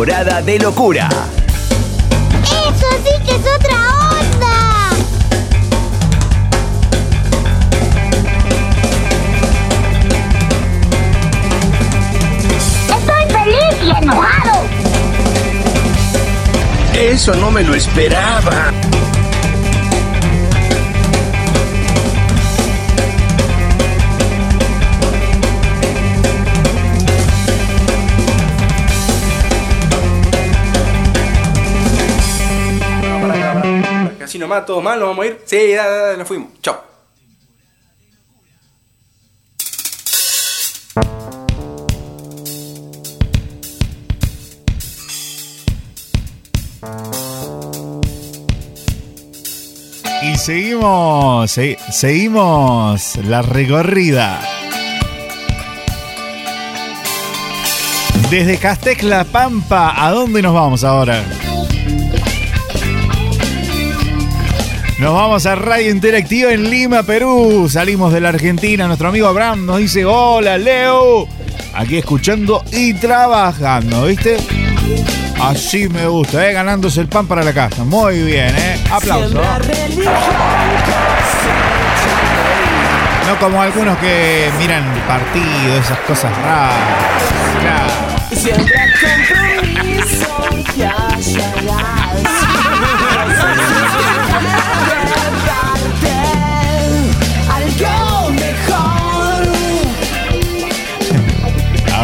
Temporada 0.06 0.39
de 0.44 0.60
locura. 0.60 1.10
¡Eso 2.44 2.88
sí 3.04 3.24
que 3.26 3.32
es 3.32 3.41
otra 3.56 3.76
onda! 4.12 4.56
Estoy 12.96 13.24
feliz 13.32 13.76
y 13.84 14.04
enojado. 14.04 14.62
Eso 16.94 17.34
no 17.36 17.50
me 17.50 17.63
lo 17.63 17.74
esperaba. 17.74 18.85
Nomás, 34.48 34.66
todo 34.66 34.82
mal, 34.82 35.00
nos 35.00 35.10
vamos 35.10 35.26
a 35.26 35.28
ir. 35.28 35.42
Sí, 35.46 35.58
ya, 35.70 35.84
ya, 35.86 36.12
ya, 36.12 36.18
nos 36.18 36.28
fuimos. 36.28 36.50
Chao. 36.62 36.82
Y 50.22 50.36
seguimos, 50.38 51.52
se- 51.52 51.78
seguimos 51.92 53.16
la 53.18 53.42
recorrida. 53.42 54.42
Desde 58.30 58.58
Castec 58.58 59.04
La 59.04 59.24
Pampa, 59.24 59.94
¿a 59.96 60.12
dónde 60.12 60.42
nos 60.42 60.54
vamos 60.54 60.84
ahora? 60.84 61.24
Nos 64.98 65.14
vamos 65.14 65.46
a 65.46 65.56
Radio 65.56 65.92
Interactiva 65.92 66.52
en 66.52 66.70
Lima, 66.70 67.04
Perú. 67.04 67.68
Salimos 67.70 68.14
de 68.14 68.22
la 68.22 68.30
Argentina. 68.30 68.88
Nuestro 68.88 69.10
amigo 69.10 69.28
Abraham 69.28 69.66
nos 69.66 69.80
dice: 69.80 70.06
Hola, 70.06 70.58
Leo. 70.58 71.28
Aquí 71.74 71.98
escuchando 71.98 72.64
y 72.72 72.94
trabajando, 72.94 74.06
¿viste? 74.06 74.38
Así 75.42 75.90
me 75.90 76.08
gusta, 76.08 76.48
¿eh? 76.48 76.54
Ganándose 76.54 77.02
el 77.02 77.10
pan 77.10 77.28
para 77.28 77.44
la 77.44 77.52
casa. 77.52 77.84
Muy 77.84 78.24
bien, 78.24 78.56
¿eh? 78.56 78.80
Aplauso. 78.90 79.42
No 83.28 83.40
como 83.40 83.62
algunos 83.62 83.98
que 83.98 84.50
miran 84.60 84.86
partidos, 85.06 85.86
esas 85.86 86.00
cosas 86.00 86.32
raras. 86.38 86.74
Claro. 87.60 87.94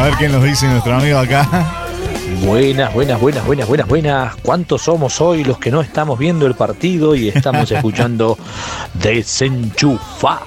A 0.01 0.05
ver 0.05 0.15
qué 0.17 0.27
nos 0.29 0.43
dice 0.43 0.65
nuestro 0.65 0.95
amigo 0.95 1.19
acá. 1.19 1.47
Buenas, 2.43 2.91
buenas, 2.91 3.21
buenas, 3.21 3.45
buenas, 3.45 3.67
buenas, 3.67 3.87
buenas. 3.87 4.35
¿Cuántos 4.41 4.81
somos 4.81 5.21
hoy 5.21 5.43
los 5.43 5.59
que 5.59 5.69
no 5.69 5.79
estamos 5.79 6.17
viendo 6.17 6.47
el 6.47 6.55
partido 6.55 7.13
y 7.13 7.27
estamos 7.27 7.69
escuchando 7.71 8.35
Desenchufado? 8.95 10.45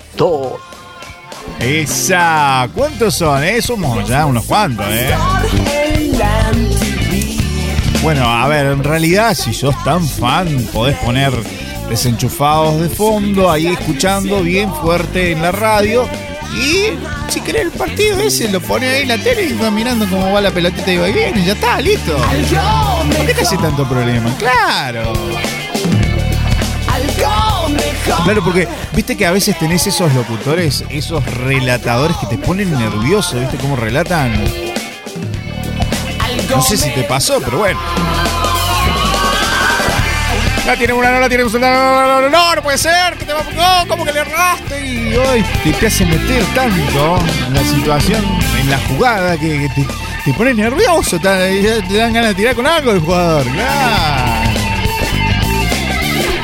Esa, 1.61 2.69
¿cuántos 2.75 3.15
son? 3.15 3.45
Eh? 3.45 3.63
Somos 3.63 4.09
ya 4.09 4.27
unos 4.27 4.45
cuantos, 4.45 4.87
¿eh? 4.91 5.15
Bueno, 8.03 8.25
a 8.25 8.49
ver, 8.49 8.67
en 8.67 8.83
realidad, 8.83 9.35
si 9.35 9.55
sos 9.55 9.77
tan 9.85 10.05
fan, 10.05 10.49
podés 10.73 10.97
poner 10.97 11.33
desenchufados 11.89 12.81
de 12.81 12.89
fondo, 12.89 13.49
ahí 13.49 13.69
escuchando 13.69 14.43
bien 14.43 14.75
fuerte 14.75 15.31
en 15.31 15.43
la 15.43 15.53
radio. 15.53 16.09
Y 16.55 16.91
si 17.29 17.41
querés 17.41 17.63
el 17.63 17.71
partido 17.71 18.21
ese, 18.21 18.49
lo 18.51 18.61
pones 18.61 18.95
ahí 18.95 19.03
en 19.03 19.09
la 19.09 19.19
tele 19.19 19.47
y 19.47 19.53
vas 19.55 19.73
mirando 19.73 20.09
cómo 20.09 20.33
va 20.33 20.41
la 20.41 20.51
pelotita 20.51 20.93
y 20.93 20.99
va 20.99 21.09
y 21.09 21.13
viene, 21.13 21.41
y 21.41 21.45
ya 21.45 21.53
está, 21.55 21.81
listo. 21.81 22.17
¿Por 23.17 23.27
qué 23.27 23.35
te 23.35 23.43
hace 23.43 23.57
tanto 23.57 23.89
problema? 23.89 24.35
Claro. 24.39 25.13
Claro, 28.25 28.45
porque 28.45 28.69
viste 28.93 29.17
que 29.17 29.27
a 29.27 29.33
veces 29.33 29.59
tenés 29.59 29.87
esos 29.87 30.13
locutores, 30.15 30.85
esos 30.91 31.25
relatadores 31.25 32.17
que 32.19 32.27
te 32.27 32.39
ponen 32.39 32.71
nervioso, 32.71 33.39
¿viste 33.41 33.57
cómo 33.57 33.77
relatan? 33.77 34.33
No 36.51 36.63
sé 36.63 36.77
si 36.77 36.91
te 36.91 37.03
pasó, 37.05 37.41
pero 37.41 37.59
bueno. 37.59 37.81
La 40.67 40.77
tiene 40.77 40.95
una, 40.95 41.13
no 41.13 41.21
la 41.21 41.29
tiene 41.29 41.45
una, 41.45 41.71
no, 41.71 42.21
no, 42.21 42.29
no, 42.29 42.55
no, 42.55 42.63
puede 42.63 42.79
ser, 42.79 43.15
que 43.19 43.27
te 43.27 43.33
va, 43.35 43.43
no, 43.55 43.87
¿cómo 43.87 44.05
que 44.05 44.13
le 44.13 44.21
erraste? 44.21 44.87
Y 44.87 45.15
hoy 45.15 45.45
te, 45.63 45.73
te 45.73 45.87
hace 45.89 46.07
meter 46.07 46.43
tanto 46.55 47.19
en 47.47 47.55
la 47.55 47.63
situación, 47.63 48.25
en 48.61 48.71
la 48.71 48.79
jugada, 48.79 49.37
que, 49.37 49.61
que 49.61 49.69
te, 49.75 49.87
te 50.25 50.33
pones 50.33 50.57
nervioso, 50.57 51.19
te, 51.21 51.83
te 51.87 51.97
dan 51.97 52.15
ganas 52.15 52.31
de 52.31 52.35
tirar 52.35 52.55
con 52.55 52.67
algo 52.67 52.93
el 52.93 53.01
jugador, 53.01 53.45
claro. 53.45 54.51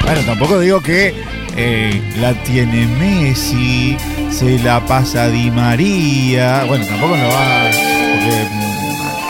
Bueno, 0.04 0.20
tampoco 0.26 0.58
digo 0.58 0.80
que 0.80 1.14
eh, 1.56 2.02
la 2.20 2.34
tiene 2.42 2.86
Messi, 2.86 3.96
se 4.30 4.58
la 4.58 4.84
pasa 4.84 5.28
Di 5.28 5.50
María. 5.50 6.64
Bueno, 6.66 6.84
tampoco 6.86 7.16
lo 7.16 7.28
va. 7.28 7.70
Porque 7.70 8.59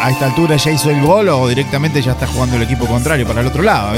a 0.01 0.11
esta 0.11 0.27
altura 0.27 0.57
ya 0.57 0.71
hizo 0.71 0.91
el 0.91 1.03
gol 1.03 1.29
o 1.29 1.47
directamente 1.49 2.01
ya 2.01 2.13
está 2.13 2.27
jugando 2.27 2.57
el 2.57 2.63
equipo 2.63 2.87
contrario 2.87 3.27
para 3.27 3.43
el 3.43 3.47
otro 3.47 3.63
lado. 3.63 3.93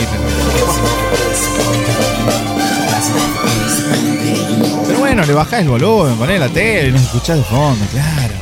Pero 4.86 4.98
bueno, 4.98 5.24
le 5.24 5.32
bajás 5.32 5.60
el 5.60 5.68
volumen, 5.68 6.16
ponés 6.16 6.40
la 6.40 6.48
tele, 6.48 6.90
nos 6.90 7.02
escuchás 7.02 7.36
de 7.36 7.44
fondo, 7.44 7.84
claro. 7.92 8.34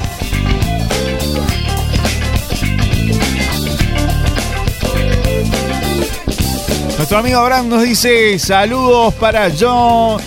Nuestro 6.96 7.18
amigo 7.18 7.40
Abraham 7.40 7.68
nos 7.68 7.82
dice 7.82 8.38
saludos 8.38 9.14
para 9.14 9.50
John, 9.58 10.20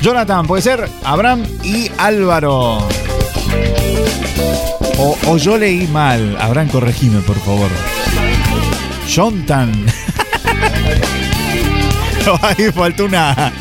Jonathan, 0.00 0.46
puede 0.46 0.62
ser 0.62 0.88
Abraham 1.04 1.44
y 1.62 1.90
Álvaro. 1.98 2.88
O, 4.98 5.36
yo 5.36 5.56
leí 5.56 5.86
mal. 5.88 6.36
Abraham, 6.40 6.68
corregime, 6.68 7.20
por 7.20 7.38
favor. 7.40 7.70
Jonathan. 9.08 9.72
No, 12.24 12.38
ahí 12.40 12.70
faltó 12.70 13.06
una. 13.06 13.52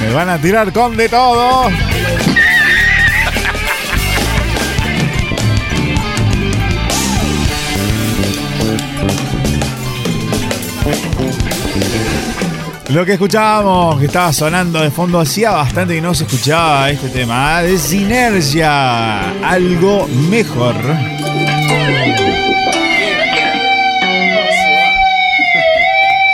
Me 0.00 0.12
van 0.12 0.28
a 0.28 0.38
tirar 0.38 0.72
con 0.72 0.96
de 0.96 1.08
todo. 1.08 1.68
Lo 12.88 13.04
que 13.04 13.14
escuchábamos, 13.14 13.98
que 13.98 14.06
estaba 14.06 14.32
sonando 14.32 14.80
de 14.80 14.92
fondo, 14.92 15.18
hacía 15.18 15.50
bastante 15.50 15.96
que 15.96 16.00
no 16.00 16.14
se 16.14 16.22
escuchaba 16.22 16.88
este 16.88 17.08
tema. 17.08 17.60
De 17.62 17.78
Sinergia, 17.78 19.30
algo 19.44 20.06
mejor. 20.30 20.76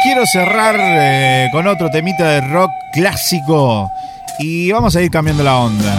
Quiero 0.03 0.27
cerrar 0.27 0.77
eh, 0.79 1.49
con 1.53 1.67
otro 1.67 1.89
temita 1.91 2.29
de 2.29 2.41
rock 2.43 2.73
clásico 2.93 3.91
y 4.39 4.71
vamos 4.71 4.95
a 4.95 5.01
ir 5.01 5.11
cambiando 5.11 5.43
la 5.43 5.57
onda. 5.57 5.95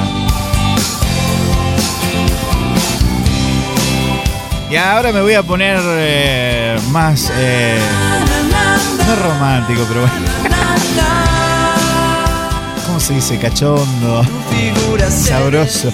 Y 4.69 4.75
ahora 4.75 5.11
me 5.11 5.21
voy 5.21 5.33
a 5.33 5.41
poner 5.41 5.79
eh, 5.83 6.77
más... 6.91 7.31
eh, 7.37 7.79
no 9.07 9.15
romántico, 9.15 9.85
pero 9.87 10.01
bueno. 10.01 10.15
¿Cómo 12.85 12.99
se 12.99 13.13
dice? 13.15 13.37
Cachondo. 13.39 14.23
Sabroso. 15.09 15.91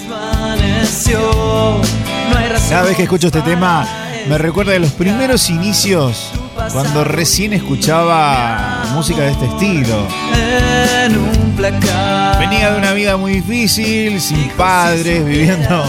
Cada 2.68 2.82
vez 2.82 2.96
que 2.96 3.02
escucho 3.04 3.28
este 3.28 3.42
tema 3.42 3.86
me 4.28 4.38
recuerda 4.38 4.72
de 4.72 4.80
los 4.80 4.92
primeros 4.92 5.50
inicios 5.50 6.30
cuando 6.72 7.04
recién 7.04 7.52
escuchaba 7.52 8.84
música 8.94 9.22
de 9.22 9.30
este 9.30 9.46
estilo. 9.46 10.06
Venía 12.38 12.70
de 12.72 12.78
una 12.78 12.92
vida 12.92 13.16
muy 13.16 13.32
difícil, 13.34 14.20
sin 14.20 14.48
padres, 14.50 15.24
viviendo 15.24 15.84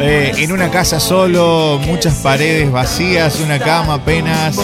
eh, 0.00 0.32
en 0.36 0.52
una 0.52 0.70
casa 0.70 1.00
solo, 1.00 1.80
muchas 1.86 2.14
paredes 2.16 2.70
vacías, 2.70 3.40
una 3.40 3.58
cama 3.58 3.94
apenas, 3.94 4.56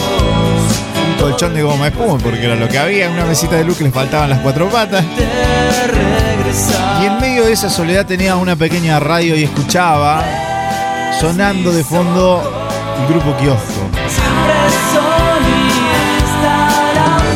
colchón 1.17 1.55
de 1.55 1.63
goma 1.63 1.89
espuma, 1.89 2.19
porque 2.19 2.45
era 2.45 2.55
lo 2.55 2.69
que 2.69 2.79
había, 2.79 3.11
una 3.11 3.25
mesita 3.25 3.57
de 3.57 3.65
luz 3.65 3.79
que 3.79 3.85
les 3.85 3.93
faltaban 3.93 4.31
las 4.31 4.41
cuatro 4.41 4.69
patas. 4.69 5.05
Y 7.03 7.05
en 7.05 7.21
medio 7.21 7.45
de 7.45 7.53
esa 7.53 7.69
soledad 7.69 8.07
tenía 8.07 8.37
una 8.37 8.57
pequeña 8.57 8.99
radio 9.01 9.37
y 9.37 9.45
escuchaba 9.45 10.25
sonando 11.21 11.73
de 11.73 11.85
fondo 11.85 12.43
el 13.01 13.07
grupo 13.09 13.37
Kiosco. 13.37 13.91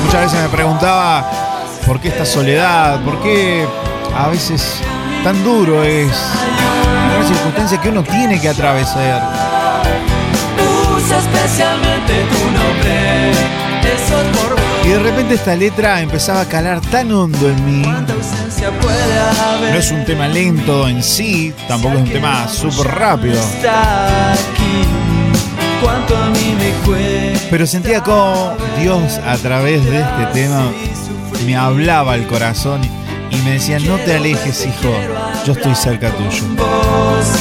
Muchas 0.04 0.22
veces 0.22 0.40
me 0.42 0.48
preguntaba 0.48 1.30
por 1.86 2.00
qué 2.00 2.08
esta 2.08 2.24
soledad, 2.24 3.00
por 3.04 3.20
qué 3.22 3.66
a 4.16 4.28
veces 4.28 4.80
tan 5.22 5.42
duro 5.44 5.82
es 5.84 6.10
una 7.16 7.28
circunstancia 7.28 7.80
que 7.80 7.88
uno 7.90 8.02
tiene 8.02 8.40
que 8.40 8.48
atravesar. 8.48 9.22
Usa 10.96 11.18
especialmente 11.18 12.24
tu 12.30 12.50
nombre. 12.50 13.09
Y 14.84 14.88
de 14.88 14.98
repente 14.98 15.34
esta 15.34 15.54
letra 15.54 16.00
empezaba 16.00 16.40
a 16.40 16.44
calar 16.46 16.80
tan 16.80 17.12
hondo 17.12 17.48
en 17.48 17.66
mí. 17.66 17.82
No 17.82 19.78
es 19.78 19.90
un 19.90 20.04
tema 20.04 20.26
lento 20.28 20.88
en 20.88 21.02
sí, 21.02 21.54
tampoco 21.68 21.94
es 21.94 22.00
un 22.02 22.10
tema 22.10 22.48
súper 22.48 22.88
rápido. 22.88 23.40
Pero 27.50 27.66
sentía 27.66 28.02
como 28.02 28.54
Dios 28.80 29.18
a 29.26 29.36
través 29.36 29.84
de 29.84 30.00
este 30.00 30.26
tema 30.32 30.70
me 31.46 31.56
hablaba 31.56 32.12
al 32.12 32.26
corazón 32.26 32.80
y 33.30 33.36
me 33.42 33.52
decía, 33.52 33.78
no 33.78 33.96
te 33.96 34.16
alejes 34.16 34.66
hijo, 34.66 34.92
yo 35.46 35.52
estoy 35.52 35.74
cerca 35.74 36.10
tuyo. 36.10 36.44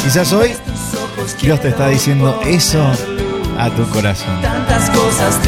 Quizás 0.04 0.32
hoy 0.34 0.52
Dios 1.42 1.60
te 1.62 1.70
está 1.70 1.88
diciendo 1.88 2.40
eso 2.46 2.86
a 3.58 3.70
tu 3.72 3.88
corazón. 3.90 4.42
Tantas 4.42 4.90
cosas 4.92 5.40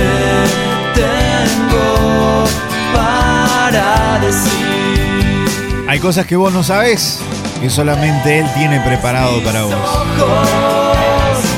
tengo 0.94 2.46
para 2.94 4.20
decir. 4.20 5.86
Hay 5.88 6.00
cosas 6.00 6.26
que 6.26 6.36
vos 6.36 6.54
no 6.54 6.64
sabés, 6.64 7.20
que 7.60 7.70
solamente 7.70 8.40
Él 8.40 8.48
tiene 8.56 8.80
preparado 8.80 9.44
para 9.44 9.64
vos. 9.64 9.76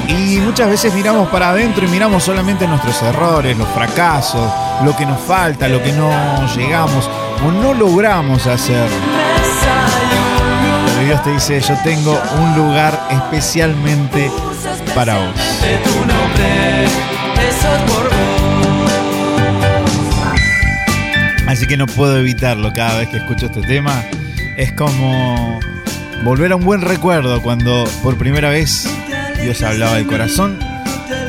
Y 0.07 0.39
muchas 0.39 0.69
veces 0.69 0.93
miramos 0.93 1.29
para 1.29 1.49
adentro 1.49 1.85
y 1.85 1.89
miramos 1.89 2.23
solamente 2.23 2.67
nuestros 2.67 3.01
errores, 3.03 3.57
los 3.57 3.67
fracasos, 3.69 4.51
lo 4.83 4.95
que 4.95 5.05
nos 5.05 5.19
falta, 5.21 5.67
lo 5.67 5.81
que 5.81 5.91
no 5.91 6.11
llegamos 6.55 7.09
o 7.45 7.51
no 7.51 7.73
logramos 7.73 8.47
hacer. 8.47 8.87
Pero 10.85 11.05
Dios 11.05 11.23
te 11.23 11.31
dice, 11.31 11.61
yo 11.61 11.75
tengo 11.83 12.19
un 12.39 12.55
lugar 12.55 13.07
especialmente 13.11 14.31
para 14.95 15.17
vos. 15.17 15.35
Así 21.53 21.67
que 21.67 21.77
no 21.77 21.85
puedo 21.85 22.17
evitarlo 22.17 22.73
cada 22.73 22.97
vez 22.97 23.09
que 23.09 23.17
escucho 23.17 23.45
este 23.45 23.61
tema. 23.61 24.03
Es 24.57 24.71
como 24.71 25.59
volver 26.23 26.51
a 26.51 26.55
un 26.55 26.65
buen 26.65 26.81
recuerdo 26.81 27.43
cuando 27.43 27.83
por 28.01 28.17
primera 28.17 28.49
vez 28.49 28.89
Dios 29.39 29.61
hablaba 29.61 29.97
del 29.97 30.07
corazón 30.07 30.57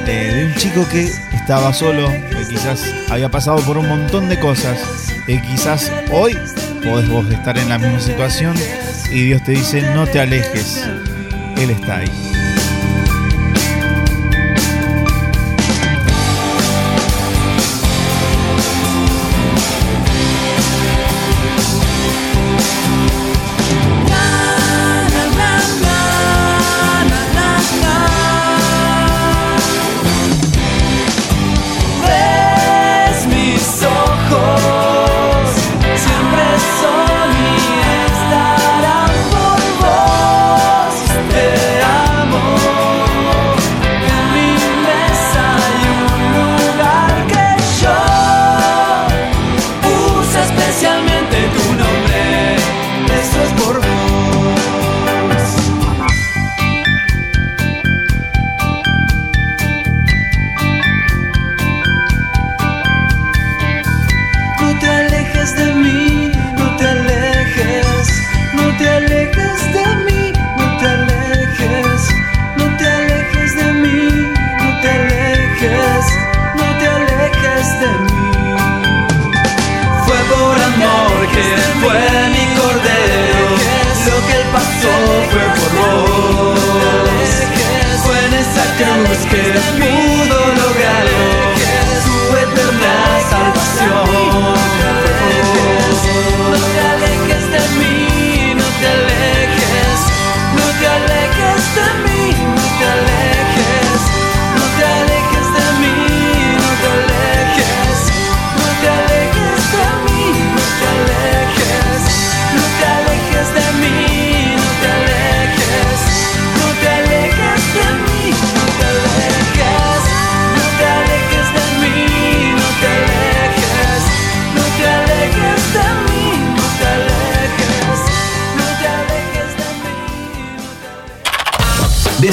eh, 0.07 0.33
de 0.35 0.47
un 0.47 0.55
chico 0.55 0.89
que 0.89 1.11
estaba 1.35 1.75
solo, 1.75 2.09
que 2.09 2.49
quizás 2.49 2.91
había 3.11 3.29
pasado 3.29 3.59
por 3.59 3.77
un 3.77 3.87
montón 3.87 4.31
de 4.31 4.41
cosas, 4.41 4.81
que 5.27 5.43
quizás 5.43 5.93
hoy 6.11 6.39
podés 6.83 7.07
vos 7.11 7.31
estar 7.31 7.59
en 7.59 7.69
la 7.69 7.79
misma 7.79 8.01
situación 8.01 8.55
y 9.11 9.25
Dios 9.25 9.45
te 9.45 9.53
dice 9.53 9.83
no 9.95 10.07
te 10.07 10.21
alejes, 10.21 10.89
Él 11.59 11.69
está 11.69 11.99
ahí. 11.99 12.34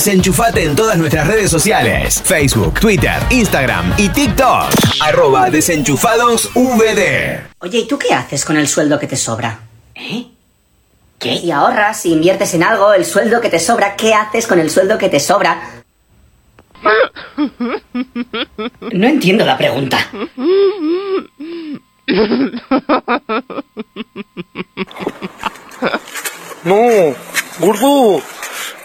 Desenchufate 0.04 0.64
en 0.64 0.76
todas 0.76 0.97
nuestras 0.97 1.28
redes 1.28 1.52
sociales: 1.52 2.24
Facebook, 2.26 2.80
Twitter, 2.80 3.14
Instagram 3.30 3.93
y 3.97 4.10
TikTok. 4.10 4.72
Arroba 4.99 5.52
desenchufados 5.52 6.49
VD. 6.56 7.52
Oye, 7.60 7.78
¿y 7.78 7.88
tú 7.88 7.99
qué 7.99 8.12
haces 8.12 8.43
con 8.43 8.58
el 8.58 8.68
sueldo 8.68 8.97
que 8.97 9.06
te 9.06 9.16
sobra? 9.16 9.60
¿Eh? 9.93 10.26
¿Qué? 11.20 11.38
Si 11.38 11.52
ahorras, 11.52 12.02
si 12.02 12.14
inviertes 12.14 12.56
en 12.56 12.64
algo, 12.64 12.93
el 12.93 13.06
sueldo 13.06 13.41
que 13.41 13.49
te 13.49 13.60
sobra, 13.60 13.95
¿qué 13.95 14.16
haces 14.16 14.47
con 14.47 14.60
el 14.60 14.72
sueldo 14.72 14.97
que 14.97 15.08
te 15.08 15.20
sobra? 15.20 15.84
No 18.91 19.08
entiendo 19.08 19.45
la 19.45 19.56
pregunta. 19.56 19.99
No, 26.64 27.16
gordo, 27.60 28.24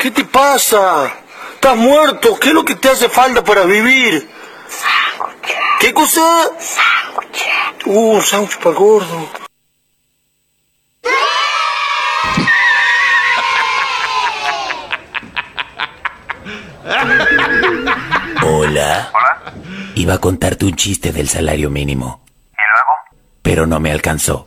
¿qué 0.07 0.13
te 0.13 0.25
pasa? 0.25 1.13
¿Estás 1.55 1.77
muerto? 1.77 2.39
¿Qué 2.39 2.51
es 2.51 2.55
lo 2.55 2.65
que 2.65 2.77
te 2.77 2.89
hace 2.89 3.09
falta 3.09 3.43
para 3.43 3.65
vivir? 3.65 4.31
¿Qué 5.81 5.93
cosa? 5.93 6.21
Uh, 7.87 8.13
un 8.13 8.23
sándwich 8.23 8.57
para 8.59 8.77
gordo. 8.77 9.29
Hola. 18.45 19.11
Iba 19.97 20.15
a 20.15 20.19
contarte 20.19 20.67
un 20.67 20.77
chiste 20.77 21.11
del 21.11 21.29
salario 21.29 21.69
mínimo. 21.69 22.21
¿Y 22.53 22.63
luego? 22.63 22.93
Pero 23.43 23.67
no 23.67 23.81
me 23.81 23.91
alcanzó. 23.91 24.47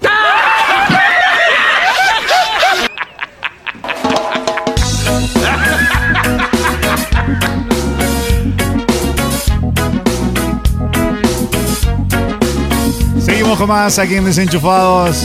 Seguimos 13.50 13.68
con 13.68 13.76
más 13.76 13.98
aquí 13.98 14.14
en 14.14 14.26
Desenchufados. 14.26 15.24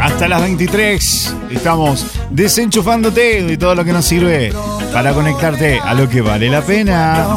Hasta 0.00 0.28
las 0.28 0.40
23 0.40 1.34
estamos 1.50 2.06
desenchufándote 2.30 3.42
de 3.42 3.58
todo 3.58 3.74
lo 3.74 3.84
que 3.84 3.92
nos 3.92 4.06
sirve 4.06 4.50
para 4.94 5.12
conectarte 5.12 5.78
a 5.78 5.92
lo 5.92 6.08
que 6.08 6.22
vale 6.22 6.48
la 6.48 6.62
pena. 6.62 7.36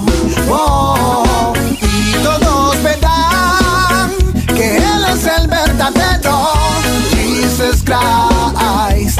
Y 1.81 2.13
todos 2.23 2.81
verán 2.81 4.09
que 4.55 4.77
Él 4.77 5.05
es 5.13 5.27
el 5.27 5.47
verdadero 5.49 6.53
Jesus 7.11 7.83
Christ. 7.83 9.19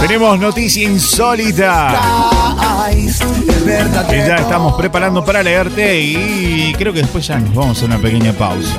Tenemos 0.00 0.40
noticia 0.40 0.82
insólita 0.82 2.73
que 4.08 4.18
ya 4.18 4.36
estamos 4.36 4.74
preparando 4.74 5.24
para 5.24 5.42
leerte 5.42 6.00
y 6.00 6.74
creo 6.76 6.92
que 6.92 7.00
después 7.00 7.26
ya 7.26 7.38
nos 7.38 7.54
vamos 7.54 7.82
a 7.82 7.86
una 7.86 7.98
pequeña 7.98 8.32
pausa. 8.32 8.76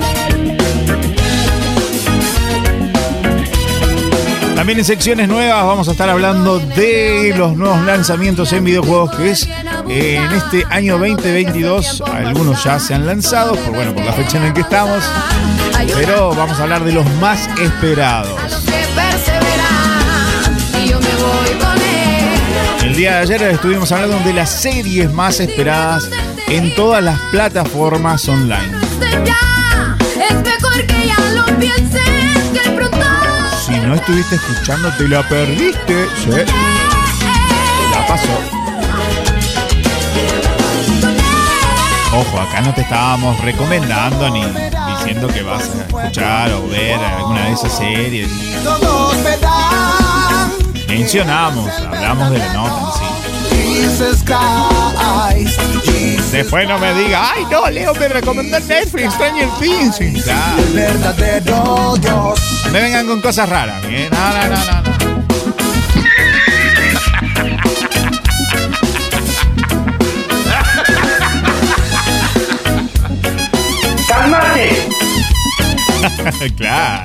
También 4.56 4.80
en 4.80 4.86
secciones 4.86 5.28
nuevas 5.28 5.66
vamos 5.66 5.88
a 5.88 5.92
estar 5.92 6.10
hablando 6.10 6.60
de 6.60 7.34
los 7.38 7.56
nuevos 7.56 7.82
lanzamientos 7.82 8.52
en 8.54 8.64
videojuegos 8.64 9.16
que 9.16 9.32
es 9.32 9.50
eh, 9.90 10.16
en 10.16 10.32
este 10.32 10.66
año 10.70 10.98
2022. 10.98 12.02
Algunos 12.02 12.64
ya 12.64 12.80
se 12.80 12.94
han 12.94 13.06
lanzado, 13.06 13.56
por 13.56 13.76
bueno, 13.76 13.94
por 13.94 14.06
la 14.06 14.14
fecha 14.14 14.38
en 14.38 14.46
la 14.46 14.54
que 14.54 14.62
estamos. 14.62 15.04
Pero 15.94 16.34
vamos 16.34 16.60
a 16.60 16.64
hablar 16.64 16.84
de 16.84 16.94
los 16.94 17.06
más 17.20 17.48
esperados. 17.60 18.75
El 22.96 23.02
día 23.02 23.12
de 23.16 23.18
ayer 23.18 23.44
estuvimos 23.52 23.92
hablando 23.92 24.18
de 24.20 24.32
las 24.32 24.50
series 24.50 25.12
más 25.12 25.42
esperadas 25.42 26.10
en 26.48 26.74
todas 26.76 27.04
las 27.04 27.20
plataformas 27.30 28.26
online. 28.30 28.72
Si 33.66 33.72
no 33.74 33.96
estuviste 33.96 34.36
escuchando, 34.36 34.94
te 34.94 35.10
la 35.10 35.28
perdiste. 35.28 36.06
Sí. 36.24 36.30
Te 36.30 36.46
la 37.92 38.08
pasó. 38.08 38.40
Ojo, 42.14 42.40
acá 42.40 42.62
no 42.62 42.74
te 42.74 42.80
estábamos 42.80 43.38
recomendando 43.42 44.30
ni 44.30 44.42
diciendo 44.96 45.28
que 45.28 45.42
vas 45.42 45.70
a 45.70 45.82
escuchar 45.82 46.54
o 46.54 46.66
ver 46.70 46.98
alguna 46.98 47.48
de 47.48 47.52
esas 47.52 47.78
series. 47.78 48.30
Todos 48.64 49.16
Mencionamos, 51.06 51.70
hablamos 51.84 52.32
de 52.32 52.40
la 52.40 52.54
nota 52.54 52.82
en 52.82 53.52
sí. 53.52 53.76
Jesus 53.76 54.24
Christ, 54.24 55.62
Jesus 55.86 56.32
Después 56.32 56.68
no 56.68 56.80
me 56.80 56.96
diga, 56.96 57.32
ay 57.32 57.46
no, 57.52 57.70
Leo 57.70 57.94
me 57.94 58.08
recomendó 58.08 58.60
Netflix, 58.60 59.14
Stranger 59.14 59.48
Things. 59.60 59.98
Sí, 59.98 60.20
claro. 60.24 60.64
el 60.64 60.74
verdadero 60.74 61.94
Dios. 62.02 62.40
No 62.66 62.72
me 62.72 62.82
vengan 62.82 63.06
con 63.06 63.22
cosas 63.22 63.48
raras, 63.48 63.84
¿eh? 63.86 64.10
No, 64.12 64.18
no, 64.18 64.48
no, 64.48 64.56
no, 64.66 64.82
no. 64.82 64.96
¡Calmate! 74.08 74.88
claro. 76.58 77.05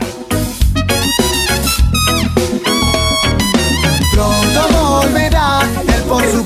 Por 6.11 6.25
su 6.25 6.45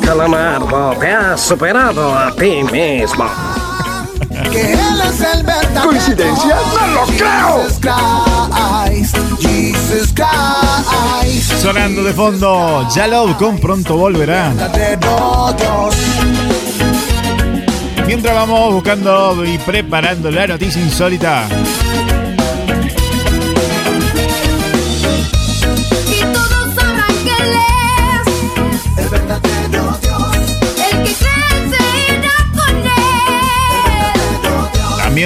Calamardo, 0.00 0.96
te 0.98 1.08
has 1.08 1.40
superado 1.40 2.12
a 2.18 2.34
ti 2.34 2.64
mismo. 2.72 3.24
que 4.50 4.72
él 4.72 5.00
es 5.08 5.20
el 5.20 5.44
verdadero 5.44 5.82
¿Coincidencia? 5.84 6.56
¡No 6.74 6.86
lo 6.88 7.06
creo! 7.06 7.62
Jesus 7.62 7.78
Christ, 7.80 9.16
Jesus 9.40 10.12
Christ, 10.12 11.52
Sonando 11.62 12.02
de 12.02 12.12
fondo, 12.12 12.84
Jalov 12.92 13.36
con 13.38 13.58
pronto 13.60 13.96
volverá. 13.96 14.52
Mientras 18.06 18.34
vamos 18.34 18.74
buscando 18.74 19.44
y 19.44 19.56
preparando 19.58 20.32
la 20.32 20.48
noticia 20.48 20.82
insólita. 20.82 21.46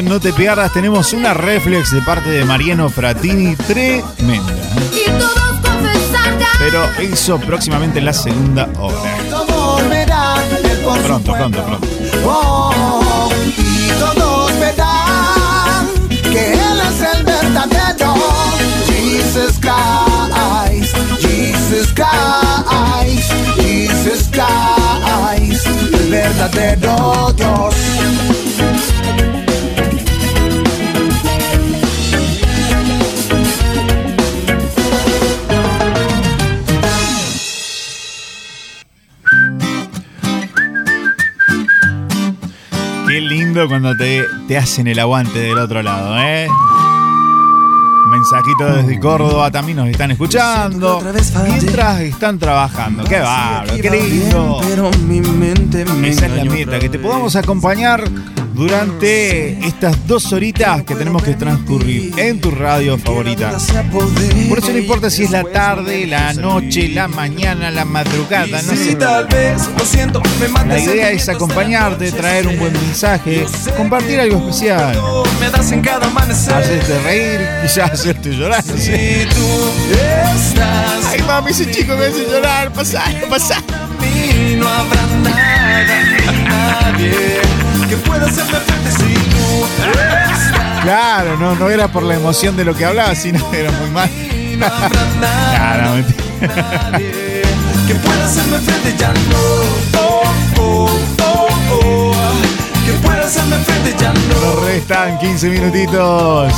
No 0.02 0.20
te 0.20 0.32
pierdas, 0.32 0.72
tenemos 0.72 1.12
una 1.12 1.34
reflex 1.34 1.90
de 1.90 2.00
parte 2.02 2.30
de 2.30 2.44
Mariano 2.44 2.88
Fratini 2.88 3.56
tremenda. 3.56 4.54
Pero 6.58 6.84
eso 6.98 7.38
próximamente 7.38 7.98
en 7.98 8.04
la 8.06 8.12
segunda 8.12 8.68
hora. 8.78 9.16
Pronto 11.04 11.32
pronto, 11.32 11.64
pronto. 11.64 11.88
Oh, 12.24 13.30
y 13.58 13.88
todos 13.98 14.52
verán 14.60 15.86
que 16.30 16.52
Él 16.52 16.80
es 16.88 17.16
el 17.16 17.24
verdadero 17.24 18.14
Jesus 18.86 19.58
Christ, 19.60 20.96
Jesus 21.20 21.92
Christ, 21.94 23.32
Jesus 23.56 24.30
Christ, 24.30 25.66
el 25.92 26.10
verdadero 26.10 27.32
Dios. 27.36 28.49
Lindo 43.60 43.68
cuando 43.68 43.96
te, 43.96 44.24
te 44.46 44.56
hacen 44.56 44.86
el 44.86 44.98
aguante 44.98 45.38
del 45.38 45.58
otro 45.58 45.82
lado, 45.82 46.18
¿eh? 46.18 46.48
Mensajito 48.10 48.64
desde 48.76 48.98
Córdoba 48.98 49.50
también 49.50 49.76
nos 49.76 49.88
están 49.88 50.10
escuchando. 50.10 51.00
Mientras 51.46 52.00
están 52.00 52.38
trabajando. 52.38 53.04
Qué 53.04 53.20
bárbaro, 53.20 53.76
qué 53.80 53.90
lindo. 53.90 54.60
Esa 56.04 56.26
es 56.26 56.32
la 56.32 56.44
meta, 56.44 56.78
que 56.78 56.88
te 56.88 56.98
podamos 56.98 57.36
acompañar 57.36 58.02
durante 58.60 59.58
estas 59.66 60.06
dos 60.06 60.34
horitas 60.34 60.82
que 60.82 60.94
tenemos 60.94 61.22
que 61.22 61.32
transcurrir 61.32 62.12
en 62.18 62.38
tu 62.42 62.50
radio 62.50 62.98
favorita. 62.98 63.52
Por 64.50 64.58
eso 64.58 64.70
no 64.72 64.76
importa 64.76 65.08
si 65.08 65.22
es 65.24 65.30
la 65.30 65.44
tarde, 65.44 66.06
la 66.06 66.34
noche, 66.34 66.88
la 66.88 67.08
mañana, 67.08 67.70
la 67.70 67.86
madrugada, 67.86 68.60
no 68.60 68.74
sé. 68.74 68.98
La 70.66 70.78
idea 70.78 71.10
es 71.10 71.30
acompañarte, 71.30 72.12
traer 72.12 72.48
un 72.48 72.58
buen 72.58 72.74
mensaje, 72.74 73.46
compartir 73.78 74.20
algo 74.20 74.36
especial, 74.40 74.94
hacerte 76.34 76.98
reír, 77.02 77.40
quizás 77.62 77.92
hacerte 77.92 78.28
llorar. 78.28 78.62
no 78.66 78.76
sé. 78.76 79.26
Ay, 81.10 81.22
mami, 81.26 81.50
ese 81.50 81.70
chico 81.70 81.96
me 81.96 82.04
hace 82.04 82.26
llorar, 82.30 82.70
pasá, 82.74 83.04
pasá. 83.30 83.56
no 84.58 84.68
habrá 84.68 85.06
nada 85.24 85.50
nadie 86.44 87.69
que 87.90 87.96
pueda 87.96 88.24
hacerme 88.24 88.60
frente 88.60 88.90
si 88.92 89.14
tú 89.14 89.64
estás. 89.64 90.82
Claro, 90.84 91.36
no, 91.36 91.56
no 91.56 91.68
era 91.68 91.88
por 91.88 92.04
la 92.04 92.14
emoción 92.14 92.56
de 92.56 92.64
lo 92.64 92.72
que 92.72 92.84
hablaba, 92.84 93.16
sino 93.16 93.52
era 93.52 93.72
muy 93.72 93.90
mal. 93.90 94.08
Claro, 94.60 95.94
mentira. 95.94 96.92
que 97.86 97.94
pueda 97.94 98.24
hacerme 98.26 98.58
frente 98.58 98.94
ya 98.96 99.08
no. 99.08 99.98
Oh, 99.98 100.22
oh, 100.60 101.48
oh. 101.72 102.12
Que 102.84 102.92
pueda 103.04 103.24
hacerme 103.24 103.56
frente 103.56 103.96
ya 103.98 104.12
no. 104.12 104.54
Nos 104.54 104.64
restan 104.66 105.18
15 105.18 105.48
minutitos. 105.48 106.52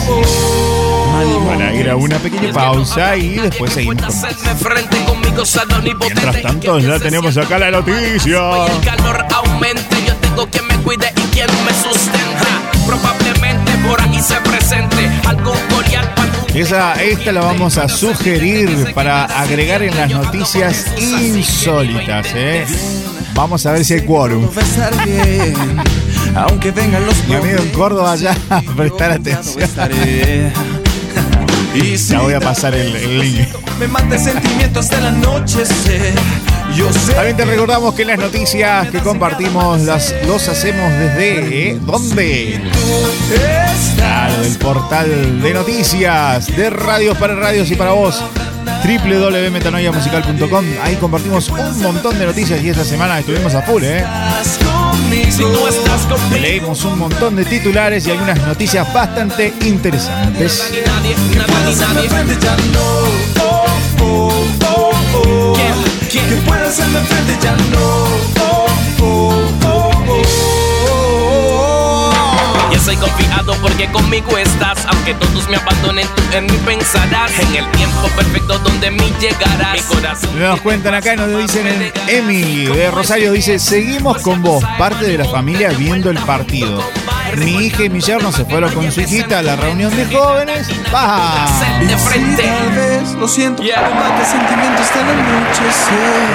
Para 1.46 1.74
ir 1.74 1.88
a 1.88 1.96
una 1.96 2.18
pequeña 2.18 2.52
pausa 2.52 3.16
y 3.16 3.36
después 3.36 3.72
seguimos 3.72 3.96
Mientras 6.00 6.42
tanto, 6.42 6.78
ya 6.78 6.98
tenemos 6.98 7.36
acá 7.36 7.58
la 7.58 7.70
noticia. 7.70 8.66
el 8.66 8.84
calor 8.84 9.24
aumente, 9.34 9.96
yo 10.06 10.14
tengo 10.16 10.46
quien 10.48 10.66
me 10.66 10.76
cuide 10.78 11.12
y 11.16 11.20
quien 11.32 11.46
me 11.64 11.72
sustenta. 11.72 12.46
Probablemente 12.86 13.72
por 13.86 14.00
aquí 14.00 14.20
se 14.20 14.34
presente 14.36 15.10
algo 15.26 15.52
coreano. 15.70 16.08
Esa, 16.54 16.94
esta 17.02 17.32
la 17.32 17.40
vamos 17.40 17.78
a 17.78 17.88
sugerir 17.88 18.92
para 18.92 19.24
agregar 19.24 19.82
en 19.82 19.96
las 19.96 20.10
noticias 20.10 20.86
insólitas, 20.98 22.26
¿eh? 22.34 22.66
Vamos 23.34 23.64
a 23.64 23.72
ver 23.72 23.84
si 23.84 23.94
hay 23.94 24.02
quórum. 24.02 24.48
estar 24.58 25.04
bien, 25.06 25.54
aunque 26.34 26.70
vengan 26.70 27.06
los 27.06 27.26
Mi 27.26 27.36
amigo 27.36 27.58
en 27.58 27.68
Córdoba 27.70 28.16
ya, 28.16 28.36
a 28.50 28.60
prestar 28.60 29.12
atención. 29.12 29.70
Y 31.74 31.96
si 31.98 32.12
Ya 32.12 32.20
voy 32.20 32.34
a 32.34 32.40
pasar 32.40 32.74
el, 32.74 32.94
el 32.94 33.18
link. 33.20 33.48
me 33.78 33.88
mata 33.88 34.14
el 34.14 34.20
sentimiento 34.20 34.80
hasta 34.80 34.98
el 34.98 35.06
anochecer 35.06 36.14
También 37.14 37.36
te 37.36 37.44
recordamos 37.44 37.94
que 37.94 38.04
las 38.04 38.18
noticias 38.18 38.88
que 38.90 38.98
compartimos 38.98 39.80
las, 39.82 40.14
los 40.26 40.48
hacemos 40.48 40.90
desde 40.92 41.70
¿eh? 41.70 41.78
¿dónde? 41.80 42.60
Claro, 43.96 44.42
el 44.44 44.56
portal 44.58 45.40
de 45.42 45.54
noticias 45.54 46.54
de 46.56 46.70
radios 46.70 47.16
para 47.18 47.34
radios 47.34 47.70
y 47.70 47.74
para 47.74 47.92
vos 47.92 48.22
www.metanoiamusical.com 48.64 50.64
Ahí 50.82 50.96
compartimos 50.96 51.48
un 51.48 51.80
montón 51.82 52.18
de 52.18 52.26
noticias 52.26 52.60
y 52.62 52.68
esta 52.70 52.84
semana 52.84 53.18
estuvimos 53.20 53.54
a 53.54 53.62
full, 53.62 53.82
¿eh? 53.84 54.04
Leímos 56.40 56.84
un 56.84 56.98
montón 56.98 57.36
de 57.36 57.44
titulares 57.44 58.06
y 58.06 58.10
algunas 58.10 58.38
noticias 58.46 58.92
bastante 58.92 59.52
interesantes. 59.64 60.72
Que 66.12 66.20
pueda 66.46 66.68
hacerme 66.68 67.00
frente 67.00 67.38
ya 67.42 67.56
no. 67.56 68.04
Oh, 68.40 68.66
oh, 69.00 69.31
soy 72.82 72.96
confiado 72.96 73.54
porque 73.62 73.90
conmigo 73.90 74.36
estás 74.38 74.86
Aunque 74.86 75.14
todos 75.14 75.48
me 75.48 75.56
abandonen, 75.56 76.06
tú 76.14 76.22
en 76.36 76.46
mí 76.46 76.58
pensarás 76.64 77.32
En 77.38 77.54
el 77.54 77.70
tiempo 77.72 78.08
perfecto 78.16 78.58
donde 78.58 78.90
mí 78.90 79.12
llegarás 79.20 79.74
Mi 79.74 79.80
corazón 79.94 80.38
Nos 80.38 80.60
cuentan 80.60 80.94
acá, 80.94 81.16
nos 81.16 81.36
dicen 81.38 81.66
en 81.66 81.92
Emi 82.08 82.66
de 82.66 82.90
Rosario, 82.90 83.32
dice, 83.32 83.58
seguimos 83.58 84.22
con 84.22 84.42
vos, 84.42 84.64
parte 84.78 85.06
de 85.06 85.18
la 85.18 85.24
familia 85.24 85.70
viendo 85.70 86.10
el 86.10 86.18
partido. 86.18 86.82
Mi 87.36 87.66
hija 87.66 87.84
y 87.84 87.90
mi 87.90 88.00
yerno 88.00 88.32
se 88.32 88.44
fueron 88.44 88.72
con 88.72 88.90
su 88.92 89.00
hijita 89.00 89.38
a 89.38 89.42
la 89.42 89.56
reunión 89.56 89.94
de 89.96 90.04
jóvenes. 90.06 90.68
¡Baja! 90.90 91.80
de 91.80 91.96
frente 91.96 92.42
Tal 92.42 92.70
vez, 92.72 93.12
lo 93.14 93.26
siento, 93.26 93.62
sentimientos 93.62 94.80
hasta 94.80 95.00
el 95.00 95.08
anochecer. 95.08 96.28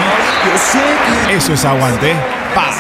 Yo 0.46 0.58
sé 0.72 0.80
que 1.28 1.36
Eso 1.36 1.54
es 1.54 1.66
aguante. 1.66 2.14
¡Pa! 2.56 2.72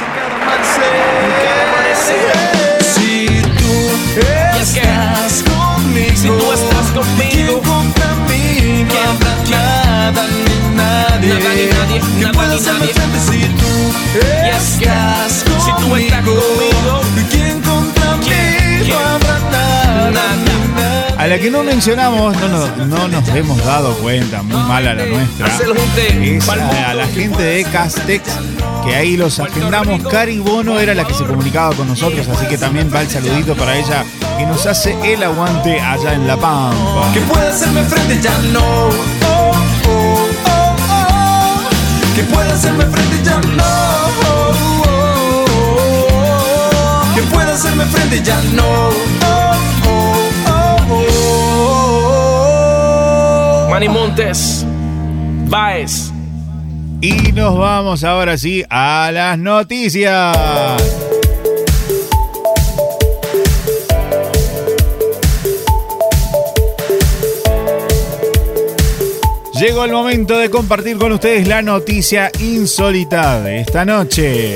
Si 4.68 4.80
tú 4.80 4.80
estás 4.80 5.43
conmigo, 5.43 6.15
Si 6.15 6.28
tú 6.28 6.53
estás 6.53 6.88
conmigo. 6.91 7.32
¿quién 7.32 7.57
contra 7.63 8.09
mí? 8.28 8.86
No 8.88 8.95
habrá 9.09 9.34
nada 9.49 10.24
ni 10.28 10.76
nadie, 10.76 11.28
Nada 11.28 11.55
ni 11.55 11.65
nadie, 11.68 11.99
que 11.99 12.22
nada 12.22 12.34
pueda 12.34 12.55
ni 12.55 12.61
nadie. 12.65 12.93
frente 12.93 13.20
si 13.20 13.41
tú 13.55 13.72
estás 14.55 15.43
conmigo. 15.43 15.65
Si 15.65 15.72
tú 15.84 15.95
estás 15.95 16.22
conmigo. 16.24 17.01
¿quién 17.32 17.61
contra 17.61 18.18
mí? 18.18 18.88
No 18.89 18.99
habrá 18.99 19.39
nada, 19.51 20.11
Nada. 20.11 20.36
ni 20.36 20.74
nadie. 20.76 21.15
A 21.18 21.28
la 21.28 21.39
que 21.39 21.49
no 21.49 21.63
mencionamos, 21.63 22.36
no, 22.38 22.47
no, 22.47 22.86
no 22.86 23.07
nos 23.07 23.28
hemos 23.30 23.57
dado 23.65 23.93
cuenta, 23.95 24.43
muy 24.43 24.61
mala 24.63 24.93
la 24.93 25.05
nuestra. 25.05 25.47
Es 25.47 26.47
a, 26.47 26.91
a 26.91 26.93
la 26.93 27.07
gente 27.07 27.41
de 27.41 27.63
Castex, 27.65 28.24
que 28.86 28.95
ahí 28.95 29.18
los 29.18 29.39
agendamos. 29.39 30.03
Cari 30.07 30.39
Bono 30.39 30.80
era 30.80 30.93
la 30.93 31.05
que 31.05 31.13
se 31.15 31.24
comunicaba 31.26 31.74
con 31.76 31.88
nosotros, 31.88 32.28
así 32.28 32.45
que 32.47 32.57
también 32.57 32.91
va 32.93 33.01
el 33.01 33.09
saludito 33.09 33.55
para 33.55 33.76
ella, 33.78 34.05
que 34.38 34.45
nos 34.45 34.65
hace 34.65 34.95
el 35.03 35.23
aguante 35.23 35.79
allá 35.79 36.13
en 36.13 36.27
La 36.27 36.38
Pampa. 36.38 37.11
Que 37.13 37.21
pueda 37.21 37.49
hacerme 37.49 37.83
frente 37.83 38.21
ya 38.21 38.38
no. 38.53 38.59
Oh, 38.59 39.51
oh, 39.88 40.29
oh, 40.45 40.75
oh. 40.89 42.15
Que 42.15 42.23
pueda 42.23 42.53
hacerme 42.53 42.85
frente 42.85 43.23
ya 43.23 43.39
no. 43.39 43.63
Oh, 43.63 44.53
oh, 44.85 44.85
oh, 44.88 45.45
oh. 46.13 47.15
Que 47.15 47.21
pueda 47.23 47.53
hacerme 47.53 47.85
frente 47.85 48.21
ya 48.23 48.39
no. 48.53 48.63
Oh, 48.63 49.55
oh, 49.88 50.29
oh, 50.49 51.05
oh. 53.65 53.69
Manny 53.69 53.89
Montes 53.89 54.65
Baez 55.49 56.11
Y 57.01 57.31
nos 57.31 57.57
vamos 57.57 58.03
ahora 58.03 58.38
sí 58.38 58.63
a 58.69 59.09
las 59.13 59.38
noticias. 59.38 60.96
Llegó 69.60 69.86
el 69.86 69.91
momento 69.91 70.38
de 70.38 70.51
compartir 70.51 70.99
con 70.99 71.12
ustedes 71.14 71.47
la 71.47 71.64
noticia 71.64 72.32
insólita 72.39 73.41
de 73.41 73.62
esta 73.62 73.84
noche. 73.86 74.53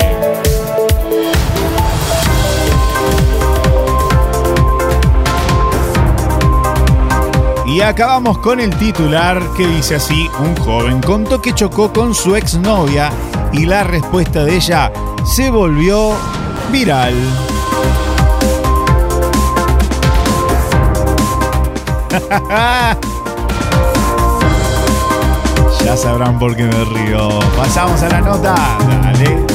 Y 7.65 7.81
acabamos 7.81 8.37
con 8.37 8.59
el 8.59 8.75
titular 8.77 9.41
que 9.57 9.65
dice 9.65 9.95
así, 9.95 10.29
un 10.39 10.55
joven 10.57 11.01
contó 11.01 11.41
que 11.41 11.55
chocó 11.55 11.91
con 11.91 12.13
su 12.13 12.35
exnovia 12.35 13.09
y 13.51 13.65
la 13.65 13.83
respuesta 13.83 14.43
de 14.43 14.57
ella 14.57 14.93
se 15.25 15.49
volvió 15.49 16.13
viral. 16.71 17.15
ya 25.85 25.97
sabrán 25.97 26.39
por 26.39 26.55
qué 26.55 26.63
me 26.63 26.85
río. 26.85 27.39
Pasamos 27.57 28.01
a 28.01 28.09
la 28.09 28.21
nota. 28.21 28.55
Dale. 29.03 29.45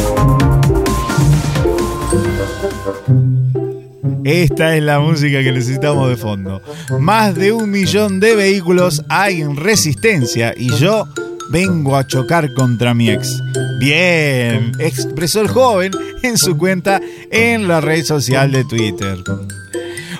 Esta 4.24 4.77
es 4.77 4.83
la 4.83 4.99
música 4.99 5.43
que 5.43 5.53
necesitamos 5.53 6.09
de 6.09 6.16
fondo. 6.16 6.61
Más 6.99 7.35
de 7.37 7.53
un 7.53 7.70
millón 7.70 8.18
de 8.18 8.35
vehículos 8.35 9.05
hay 9.09 9.41
en 9.41 9.57
resistencia 9.57 10.53
y 10.57 10.72
yo 10.74 11.07
vengo 11.51 11.97
a 11.97 12.07
chocar 12.07 12.53
contra 12.55 12.93
mi 12.93 13.11
ex. 13.11 13.41
Bien, 13.79 14.72
expresó 14.81 15.41
el 15.43 15.49
joven 15.49 15.93
en 16.22 16.39
su 16.39 16.57
cuenta 16.57 17.01
en 17.31 17.68
la 17.68 17.81
red 17.81 18.05
social 18.05 18.51
de 18.51 18.64
Twitter. 18.64 19.18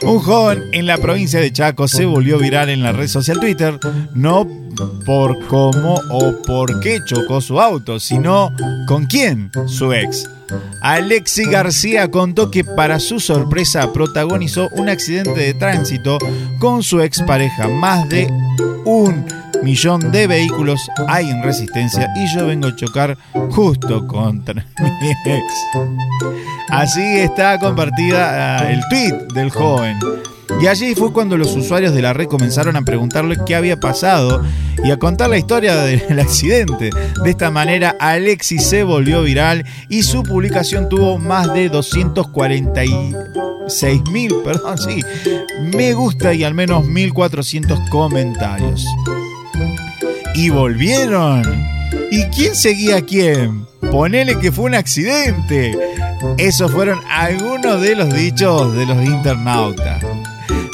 Un 0.03 0.21
joven 0.21 0.63
en 0.73 0.87
la 0.87 0.99
provincia 0.99 1.41
de 1.41 1.53
Chaco 1.53 1.89
se 1.89 2.05
volvió 2.05 2.39
viral 2.39 2.69
en 2.69 2.83
la 2.83 2.93
red 2.93 3.09
social 3.09 3.41
Twitter, 3.41 3.79
no 4.15 4.47
por 5.05 5.47
cómo 5.47 6.01
o 6.11 6.43
por 6.43 6.81
qué 6.81 7.01
chocó 7.05 7.41
su 7.41 7.61
auto, 7.61 8.01
sino 8.01 8.53
con 8.87 9.07
quién, 9.07 9.51
su 9.67 9.93
ex. 9.93 10.29
Alexi 10.81 11.45
García 11.45 12.11
contó 12.11 12.51
que 12.51 12.63
para 12.63 13.01
su 13.01 13.19
sorpresa 13.19 13.93
protagonizó 13.93 14.69
un 14.73 14.89
accidente 14.89 15.41
de 15.41 15.55
tránsito 15.55 16.19
con 16.59 16.83
su 16.83 17.01
expareja. 17.01 17.69
Más 17.69 18.09
de 18.09 18.29
un 18.85 19.25
millón 19.63 20.13
de 20.13 20.27
vehículos 20.27 20.81
hay 21.09 21.29
en 21.29 21.43
resistencia 21.43 22.09
y 22.17 22.33
yo 22.35 22.47
vengo 22.47 22.69
a 22.69 22.77
chocar 22.77 23.17
justo 23.51 24.07
contra 24.07 24.55
mi 25.01 25.11
ex. 25.33 25.45
Así 26.69 27.19
está 27.19 27.59
compartida 27.59 28.59
ah, 28.59 28.71
el 28.71 28.81
tweet 28.89 29.35
del 29.35 29.51
joven. 29.51 29.99
Y 30.61 30.67
allí 30.69 30.95
fue 30.95 31.13
cuando 31.13 31.37
los 31.37 31.55
usuarios 31.55 31.95
de 31.95 32.03
la 32.03 32.13
red 32.13 32.27
comenzaron 32.27 32.77
a 32.77 32.83
preguntarle 32.83 33.37
qué 33.45 33.55
había 33.55 33.79
pasado 33.79 34.43
y 34.83 34.91
a 34.91 34.99
contar 34.99 35.31
la 35.31 35.39
historia 35.39 35.77
del 35.77 36.19
accidente. 36.21 36.91
De 37.23 37.31
esta 37.31 37.51
manera, 37.51 37.95
Alexis 37.99 38.65
se 38.65 38.83
volvió 38.83 39.23
viral 39.23 39.65
y 39.89 40.03
su 40.03 40.23
publicación 40.23 40.89
tuvo 40.89 41.19
más 41.19 41.53
de 41.53 41.69
246 41.69 44.03
mil, 44.11 44.35
perdón, 44.45 44.79
sí, 44.79 45.03
me 45.61 45.93
gusta 45.93 46.33
y 46.33 46.45
al 46.45 46.55
menos 46.55 46.87
1400 46.87 47.91
comentarios. 47.91 48.87
Y 50.35 50.51
volvieron. 50.51 51.43
¿Y 52.11 52.25
quién 52.27 52.55
seguía 52.55 52.97
a 52.97 53.03
quién? 53.03 53.67
Ponele 53.91 54.39
que 54.39 54.53
fue 54.53 54.67
un 54.67 54.75
accidente. 54.75 55.77
Esos 56.39 56.71
fueron 56.71 57.01
algunos 57.11 57.81
de 57.81 57.97
los 57.97 58.13
dichos 58.13 58.75
de 58.75 58.87
los 58.87 59.05
internautas. 59.05 60.03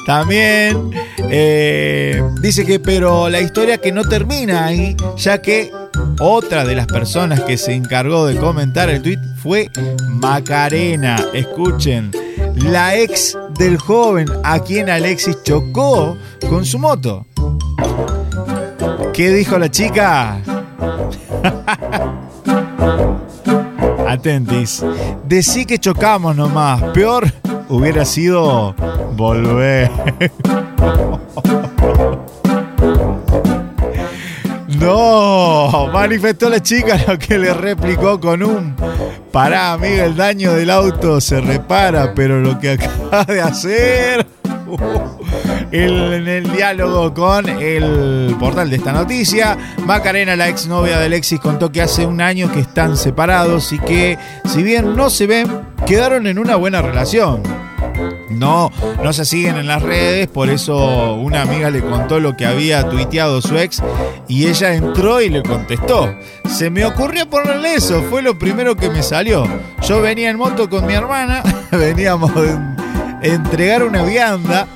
También 0.07 0.91
eh, 1.31 2.23
dice 2.41 2.65
que, 2.67 2.81
pero 2.81 3.29
la 3.29 3.41
historia 3.41 3.79
que 3.79 3.93
no 3.93 4.05
termina 4.05 4.67
ahí, 4.67 4.97
ya 5.17 5.41
que 5.41 5.71
otra 6.19 6.65
de 6.65 6.75
las 6.75 6.87
personas 6.87 7.41
que 7.43 7.57
se 7.57 7.73
encargó 7.75 8.27
de 8.27 8.37
comentar 8.37 8.91
el 8.91 9.03
tweet 9.03 9.19
fue 9.43 9.71
Macarena. 10.09 11.17
Escuchen, 11.33 12.11
la 12.57 12.97
ex 12.97 13.37
del 13.59 13.79
joven 13.79 14.27
a 14.43 14.61
quien 14.61 14.91
Alexis 14.91 15.43
chocó 15.43 16.17
con 16.49 16.65
su 16.65 16.79
moto. 16.79 17.27
¿Qué 19.13 19.31
dijo 19.31 19.59
la 19.59 19.71
chica? 19.71 20.41
Atentis. 24.09 24.85
Decí 25.25 25.65
que 25.65 25.79
chocamos 25.79 26.37
nomás. 26.37 26.83
Peor 26.93 27.33
hubiera 27.69 28.05
sido 28.05 28.75
volver. 29.13 29.91
No, 34.79 35.89
manifestó 35.93 36.49
la 36.49 36.61
chica 36.61 36.99
lo 37.07 37.19
que 37.19 37.39
le 37.39 37.53
replicó 37.55 38.19
con 38.21 38.43
un 38.43 38.75
pará, 39.31 39.73
amiga, 39.75 40.05
el 40.05 40.17
daño 40.17 40.55
del 40.55 40.71
auto 40.71 41.21
se 41.21 41.41
repara, 41.41 42.13
pero 42.15 42.41
lo 42.41 42.59
que 42.59 42.71
acaba 42.73 43.25
de 43.25 43.41
hacer 43.41 44.27
el- 45.71 46.13
en 46.15 46.29
el 46.29 46.53
diálogo 46.53 47.15
con 47.15 47.49
el 47.49 48.35
portal 48.41 48.71
de 48.71 48.77
esta 48.77 48.93
noticia. 48.93 49.57
Macarena, 49.87 50.37
la 50.37 50.49
exnovia 50.49 50.99
de 50.99 51.07
Alexis, 51.07 51.39
contó 51.41 51.71
que 51.71 51.83
hace 51.83 52.05
un 52.07 52.21
año 52.21 52.51
que 52.51 52.61
están 52.61 52.97
separados 52.97 53.73
y 53.73 53.79
que, 53.79 54.19
si 54.47 54.63
bien 54.63 54.97
no 54.97 55.11
se 55.11 55.27
ven, 55.27 55.47
quedaron 55.87 56.27
en 56.27 56.39
una 56.39 56.57
buena 56.57 56.83
relación. 56.83 57.43
No, 58.31 58.71
no 59.03 59.13
se 59.13 59.25
siguen 59.25 59.57
en 59.57 59.67
las 59.67 59.83
redes, 59.83 60.29
por 60.29 60.49
eso 60.49 61.15
una 61.15 61.43
amiga 61.43 61.71
le 61.71 61.81
contó 61.83 62.21
lo 62.21 62.37
que 62.37 62.47
había 62.47 62.89
tuiteado 62.89 63.43
su 63.43 63.59
ex 63.59 63.83
y 64.29 64.47
ella 64.47 64.75
entró 64.75 65.21
y 65.21 65.29
le 65.29 65.43
contestó. 65.43 66.15
Se 66.49 66.71
me 66.71 66.85
ocurrió 66.85 67.29
ponerle 67.29 67.75
eso, 67.75 68.03
fue 68.11 68.23
lo 68.23 68.39
primero 68.39 68.77
que 68.77 68.91
me 68.91 69.03
salió. 69.03 69.47
Yo 69.87 70.01
venía 70.01 70.31
en 70.31 70.39
moto 70.39 70.69
con 70.69 70.87
mi 70.87 70.95
hermana, 70.95 71.43
veníamos 71.71 72.33
entregar 73.23 73.83
una 73.83 74.03
vianda. 74.03 74.67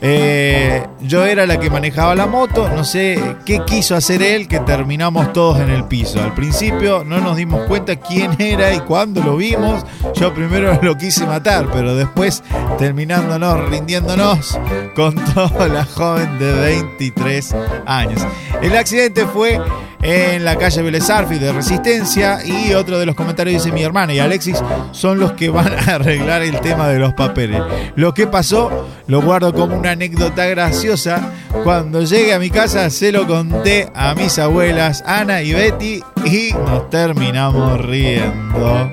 Eh, 0.00 0.86
yo 1.00 1.24
era 1.24 1.46
la 1.46 1.58
que 1.58 1.70
manejaba 1.70 2.14
la 2.14 2.26
moto, 2.26 2.68
no 2.68 2.84
sé 2.84 3.18
qué 3.46 3.60
quiso 3.66 3.94
hacer 3.94 4.22
él 4.22 4.48
que 4.48 4.58
terminamos 4.60 5.32
todos 5.32 5.60
en 5.60 5.70
el 5.70 5.84
piso. 5.84 6.22
Al 6.22 6.34
principio 6.34 7.04
no 7.04 7.20
nos 7.20 7.36
dimos 7.36 7.66
cuenta 7.66 7.96
quién 7.96 8.40
era 8.40 8.72
y 8.74 8.80
cuándo 8.80 9.22
lo 9.22 9.36
vimos. 9.36 9.84
Yo 10.14 10.34
primero 10.34 10.78
lo 10.82 10.96
quise 10.96 11.26
matar, 11.26 11.68
pero 11.72 11.94
después 11.94 12.42
terminándonos, 12.78 13.68
rindiéndonos, 13.70 14.58
contó 14.94 15.50
la 15.72 15.84
joven 15.84 16.38
de 16.38 16.52
23 16.52 17.54
años. 17.86 18.26
El 18.60 18.76
accidente 18.76 19.26
fue 19.26 19.60
en 20.04 20.44
la 20.44 20.56
calle 20.56 20.82
Vélez 20.82 21.08
Arfi 21.08 21.38
de 21.38 21.50
Resistencia 21.50 22.38
y 22.44 22.74
otro 22.74 22.98
de 22.98 23.06
los 23.06 23.14
comentarios 23.14 23.64
dice 23.64 23.74
mi 23.74 23.82
hermana 23.82 24.12
y 24.12 24.18
Alexis 24.18 24.62
son 24.92 25.18
los 25.18 25.32
que 25.32 25.48
van 25.48 25.72
a 25.72 25.94
arreglar 25.94 26.42
el 26.42 26.60
tema 26.60 26.88
de 26.88 26.98
los 26.98 27.14
papeles. 27.14 27.62
Lo 27.96 28.12
que 28.12 28.26
pasó 28.26 28.86
lo 29.06 29.22
guardo 29.22 29.54
como 29.54 29.76
una 29.76 29.92
anécdota 29.92 30.44
graciosa. 30.46 31.32
Cuando 31.64 32.02
llegue 32.02 32.34
a 32.34 32.38
mi 32.38 32.50
casa 32.50 32.90
se 32.90 33.12
lo 33.12 33.26
conté 33.26 33.88
a 33.94 34.14
mis 34.14 34.38
abuelas 34.38 35.02
Ana 35.06 35.40
y 35.42 35.54
Betty 35.54 36.02
y 36.26 36.52
nos 36.52 36.90
terminamos 36.90 37.80
riendo. 37.80 38.92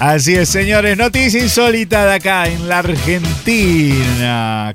Así 0.00 0.34
es, 0.34 0.48
señores, 0.48 0.96
noticia 0.96 1.42
insólita 1.42 2.06
de 2.06 2.14
acá 2.14 2.48
en 2.48 2.70
la 2.70 2.78
Argentina. 2.78 3.94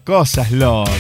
Cosas 0.04 0.52
locas. 0.52 0.94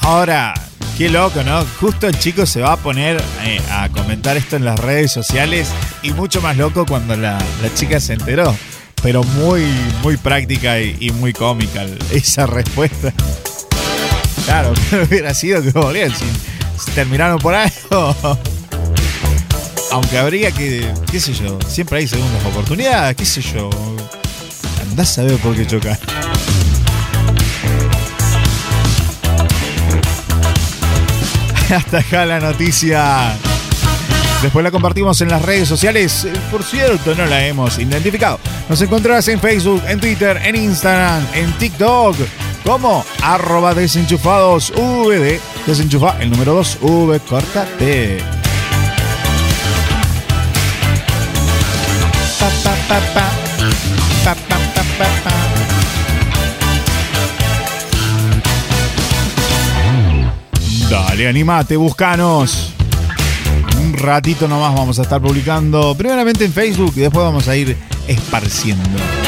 Ahora, 0.00 0.54
qué 0.98 1.08
loco, 1.08 1.44
¿no? 1.44 1.64
Justo 1.80 2.08
el 2.08 2.18
chico 2.18 2.46
se 2.46 2.60
va 2.60 2.72
a 2.72 2.76
poner 2.78 3.22
eh, 3.44 3.60
a 3.70 3.88
comentar 3.90 4.36
esto 4.36 4.56
en 4.56 4.64
las 4.64 4.80
redes 4.80 5.12
sociales 5.12 5.68
y 6.02 6.12
mucho 6.12 6.42
más 6.42 6.56
loco 6.56 6.86
cuando 6.86 7.16
la, 7.16 7.38
la 7.62 7.74
chica 7.74 8.00
se 8.00 8.14
enteró. 8.14 8.56
Pero 9.04 9.22
muy, 9.22 9.64
muy 10.02 10.16
práctica 10.16 10.80
y, 10.80 11.12
muy 11.12 11.32
cómica 11.32 11.86
esa 12.10 12.46
respuesta. 12.48 13.12
Claro, 14.46 14.74
hubiera 15.08 15.32
sido 15.32 15.62
que 15.62 15.70
volvían 15.70 16.10
si, 16.10 16.24
si 16.24 16.59
terminaron 16.94 17.38
por 17.38 17.54
algo. 17.54 18.14
Aunque 19.92 20.18
habría 20.18 20.52
que, 20.52 20.92
qué 21.10 21.18
sé 21.20 21.32
yo, 21.32 21.58
siempre 21.66 21.98
hay 21.98 22.06
segundas 22.08 22.44
oportunidades, 22.44 23.16
qué 23.16 23.24
sé 23.26 23.42
yo. 23.42 23.70
Andás 24.82 25.18
a 25.18 25.22
ver 25.22 25.36
por 25.38 25.54
qué 25.56 25.66
chocar. 25.66 25.98
Hasta 31.74 31.98
acá 31.98 32.26
la 32.26 32.40
noticia. 32.40 33.36
Después 34.42 34.64
la 34.64 34.70
compartimos 34.70 35.20
en 35.20 35.28
las 35.28 35.42
redes 35.42 35.68
sociales. 35.68 36.24
Eh, 36.24 36.32
Por 36.50 36.62
cierto, 36.62 37.14
no 37.14 37.26
la 37.26 37.46
hemos 37.46 37.78
identificado. 37.78 38.40
Nos 38.68 38.80
encontrarás 38.80 39.28
en 39.28 39.38
Facebook, 39.38 39.82
en 39.86 40.00
Twitter, 40.00 40.40
en 40.42 40.56
Instagram, 40.56 41.26
en 41.34 41.52
TikTok. 41.58 42.16
Como 42.64 43.04
arroba 43.22 43.74
desenchufados 43.74 44.72
VD. 44.72 45.40
Desenchufa 45.66 46.16
el 46.20 46.30
número 46.30 46.54
2 46.54 46.78
V 46.80 47.20
corta 47.20 47.64
T. 47.78 48.18
Dale, 60.90 61.28
animate, 61.28 61.76
buscanos. 61.76 62.72
Un 63.80 63.96
ratito 63.96 64.48
nomás 64.48 64.74
vamos 64.74 64.98
a 64.98 65.02
estar 65.02 65.20
publicando, 65.20 65.94
primeramente 65.94 66.44
en 66.44 66.52
Facebook 66.52 66.92
y 66.96 67.00
después 67.00 67.24
vamos 67.24 67.46
a 67.46 67.56
ir 67.56 67.76
esparciendo. 68.08 69.19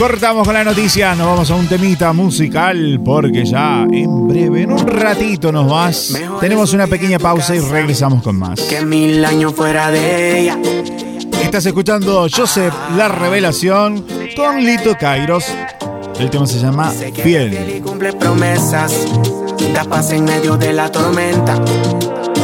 Cortamos 0.00 0.46
con 0.46 0.54
la 0.54 0.64
noticia, 0.64 1.14
nos 1.14 1.26
vamos 1.26 1.50
a 1.50 1.54
un 1.56 1.68
temita 1.68 2.14
musical 2.14 2.98
porque 3.04 3.44
ya 3.44 3.86
en 3.92 4.28
breve, 4.28 4.62
en 4.62 4.72
un 4.72 4.86
ratito 4.86 5.52
nos 5.52 5.70
vas. 5.70 6.18
Tenemos 6.40 6.72
una 6.72 6.86
pequeña 6.86 7.18
pausa 7.18 7.54
y 7.54 7.60
regresamos 7.60 8.22
con 8.22 8.38
más. 8.38 8.62
Que 8.62 8.82
mil 8.82 9.22
años 9.22 9.54
fuera 9.54 9.90
de 9.90 10.40
ella. 10.40 10.58
Estás 11.42 11.66
escuchando 11.66 12.26
Joseph 12.34 12.72
La 12.96 13.08
Revelación 13.08 14.06
con 14.34 14.64
Lito 14.64 14.96
Kairos. 14.98 15.44
El 16.18 16.30
tema 16.30 16.46
se 16.46 16.60
llama 16.60 16.90
Fiel. 17.22 17.76
y 17.76 17.80
cumple 17.80 18.14
promesas. 18.14 19.06
Da 19.74 19.84
paz 19.84 20.12
en 20.12 20.24
medio 20.24 20.56
de 20.56 20.72
la 20.72 20.90
tormenta. 20.90 21.62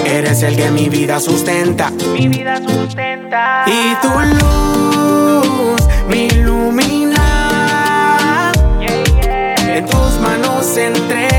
Eres 0.05 0.43
el 0.43 0.57
que 0.57 0.71
mi 0.71 0.91
vida 0.91 1.19
sustenta. 1.21 1.91
Mi 2.13 2.29
vida 2.29 2.59
sustenta. 2.59 3.65
Y 3.67 3.95
tu 4.03 4.09
luz 4.45 5.89
me 6.07 6.27
ilumina. 6.27 7.06
Manos 10.77 11.36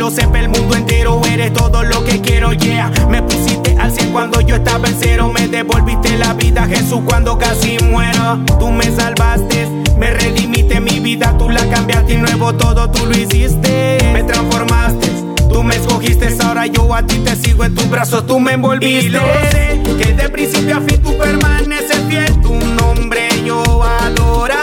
lo 0.00 0.10
sepa 0.10 0.40
el 0.40 0.48
mundo 0.48 0.76
entero, 0.76 1.20
eres 1.30 1.52
todo 1.52 1.82
lo 1.82 2.02
que 2.04 2.22
quiero, 2.22 2.54
yeah. 2.54 2.90
Me 3.10 3.22
pusiste 3.22 3.76
al 3.78 3.92
100 3.92 4.12
cuando 4.12 4.40
yo 4.40 4.56
estaba 4.56 4.88
en 4.88 4.96
cero. 4.98 5.30
Me 5.30 5.46
devolviste 5.46 6.16
la 6.16 6.32
vida, 6.32 6.66
Jesús, 6.66 7.00
cuando 7.04 7.36
casi 7.36 7.76
muero. 7.80 8.38
Tú 8.58 8.70
me 8.70 8.84
salvaste, 8.84 9.68
me 9.98 10.10
redimiste 10.10 10.80
mi 10.80 11.00
vida. 11.00 11.36
Tú 11.36 11.50
la 11.50 11.68
cambiaste 11.68 12.14
y 12.14 12.16
nuevo 12.16 12.54
todo 12.54 12.90
tú 12.90 13.04
lo 13.04 13.12
hiciste. 13.12 13.98
Me 14.14 14.22
transformaste. 14.22 15.06
Tú 15.50 15.62
me 15.62 15.76
escogiste, 15.76 16.34
ahora 16.46 16.64
yo 16.64 16.94
a 16.94 17.02
ti 17.02 17.16
te 17.16 17.36
sigo 17.36 17.64
en 17.64 17.74
tus 17.74 17.90
brazos, 17.90 18.26
tú 18.26 18.40
me 18.40 18.52
envolviste. 18.52 19.10
Lo 19.10 19.20
sé, 19.50 19.82
que 19.98 20.14
de 20.14 20.30
principio 20.30 20.78
a 20.78 20.80
fin 20.80 21.02
tú 21.02 21.14
permaneces 21.18 22.00
fiel. 22.08 22.40
Tu 22.40 22.54
nombre 22.54 23.28
yo 23.44 23.82
adoraré. 23.82 24.59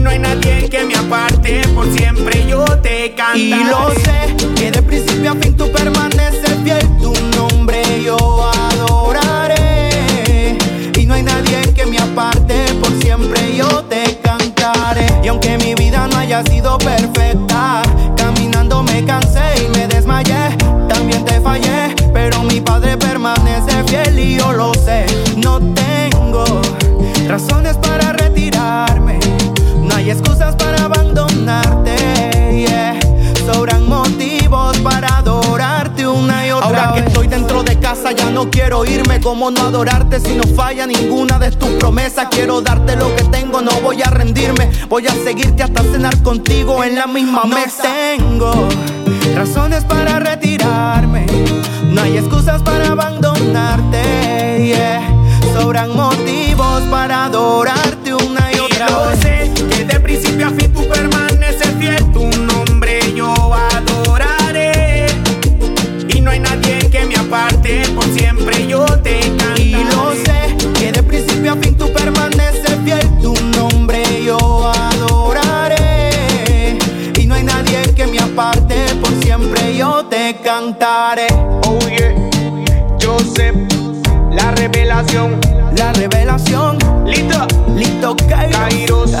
Y 0.00 0.02
no 0.02 0.08
hay 0.08 0.18
nadie 0.18 0.66
que 0.70 0.82
me 0.86 0.94
aparte, 0.94 1.60
por 1.74 1.86
siempre 1.92 2.46
yo 2.48 2.64
te 2.80 3.14
cantaré. 3.14 3.38
Y 3.38 3.64
lo 3.64 3.90
sé, 3.90 4.34
que 4.56 4.70
de 4.70 4.80
principio 4.80 5.32
a 5.32 5.34
fin 5.34 5.54
tú 5.54 5.70
permaneces 5.70 6.56
fiel. 6.64 6.88
Tu 7.02 7.12
nombre 7.36 7.82
yo 8.02 8.16
adoraré. 8.70 10.56
Y 10.98 11.04
no 11.04 11.12
hay 11.12 11.22
nadie 11.22 11.60
que 11.74 11.84
me 11.84 11.98
aparte, 11.98 12.64
por 12.80 12.98
siempre 13.02 13.54
yo 13.54 13.84
te 13.90 14.18
cantaré. 14.22 15.06
Y 15.22 15.28
aunque 15.28 15.58
mi 15.58 15.74
vida 15.74 16.08
no 16.08 16.16
haya 16.16 16.42
sido 16.44 16.78
perfecta, 16.78 17.82
caminando 18.16 18.82
me 18.82 19.04
cansé 19.04 19.66
y 19.66 19.68
me 19.76 19.86
desmayé. 19.86 20.56
También 20.88 21.26
te 21.26 21.42
fallé, 21.42 21.94
pero 22.14 22.42
mi 22.44 22.62
padre 22.62 22.96
permanece 22.96 23.84
fiel 23.84 24.18
y 24.18 24.38
yo 24.38 24.50
lo 24.52 24.72
sé. 24.72 25.04
No 25.36 25.60
tengo 25.74 26.62
razones 27.28 27.76
para 27.76 28.14
retirarme 28.14 29.20
hay 30.00 30.10
excusas 30.10 30.56
para 30.56 30.84
abandonarte. 30.84 31.94
Yeah. 32.66 32.98
Sobran 33.44 33.86
motivos 33.86 34.78
para 34.78 35.18
adorarte 35.18 36.06
una 36.06 36.46
y 36.46 36.52
otra 36.52 36.66
Ahora 36.66 36.92
que 36.94 37.00
estoy 37.00 37.26
dentro 37.26 37.62
de 37.62 37.78
casa 37.78 38.12
ya 38.12 38.30
no 38.30 38.50
quiero 38.50 38.86
irme. 38.86 39.20
Como 39.20 39.50
no 39.50 39.60
adorarte 39.60 40.18
si 40.18 40.34
no 40.34 40.44
falla 40.44 40.86
ninguna 40.86 41.38
de 41.38 41.50
tus 41.50 41.68
promesas? 41.70 42.28
Quiero 42.30 42.62
darte 42.62 42.96
lo 42.96 43.14
que 43.14 43.24
tengo, 43.24 43.60
no 43.60 43.72
voy 43.82 44.02
a 44.02 44.08
rendirme. 44.08 44.70
Voy 44.88 45.06
a 45.06 45.12
seguirte 45.12 45.62
hasta 45.62 45.82
cenar 45.82 46.22
contigo 46.22 46.82
en 46.82 46.94
la 46.94 47.06
misma 47.06 47.42
no 47.44 47.54
mesa. 47.54 47.82
Tengo 47.82 48.52
razones 49.34 49.84
para 49.84 50.18
retirarme. 50.18 51.26
No 51.90 52.00
hay 52.00 52.16
excusas 52.16 52.62
para 52.62 52.92
abandonarte. 52.92 54.00
Sobran 55.52 55.94
motivos 55.94 56.82
para 56.90 57.26
adorarte 57.26 58.14
una 58.14 58.50
y, 58.50 58.56
y 58.56 58.60
otra 58.60 58.86
vez 59.22 59.49
que 59.68 59.84
de 59.84 60.00
principio 60.00 60.48
a 60.48 60.50
fin 60.50 60.72
tú 60.72 60.86
permaneces 60.88 61.68
fiel. 61.78 62.04
Tu 62.12 62.28
nombre 62.30 63.00
yo 63.14 63.34
adoraré. 63.54 65.06
Y 66.08 66.20
no 66.20 66.30
hay 66.30 66.40
nadie 66.40 66.78
que 66.90 67.04
me 67.06 67.16
aparte, 67.16 67.82
por 67.94 68.04
siempre 68.04 68.66
yo 68.66 68.84
te 69.02 69.20
cantaré. 69.20 69.62
Y 69.62 69.84
lo 69.84 70.12
sé, 70.12 70.56
que 70.78 70.92
de 70.92 71.02
principio 71.02 71.52
a 71.52 71.56
fin 71.56 71.76
tú 71.76 71.92
permaneces 71.92 72.78
fiel. 72.84 73.08
Tu 73.20 73.34
nombre 73.56 74.02
yo 74.24 74.68
adoraré. 74.68 76.78
Y 77.18 77.26
no 77.26 77.34
hay 77.34 77.44
nadie 77.44 77.82
que 77.94 78.06
me 78.06 78.18
aparte, 78.18 78.76
por 79.00 79.12
siempre 79.22 79.76
yo 79.76 80.04
te 80.06 80.36
cantaré. 80.42 81.28
Oh 81.66 81.78
yeah, 81.88 82.14
Joseph, 83.00 83.56
la 84.30 84.50
revelación. 84.52 85.38
La 85.76 85.92
revelación. 85.92 86.78
Listo, 87.06 87.46
listo, 87.76 88.16
Kairos. 88.28 89.12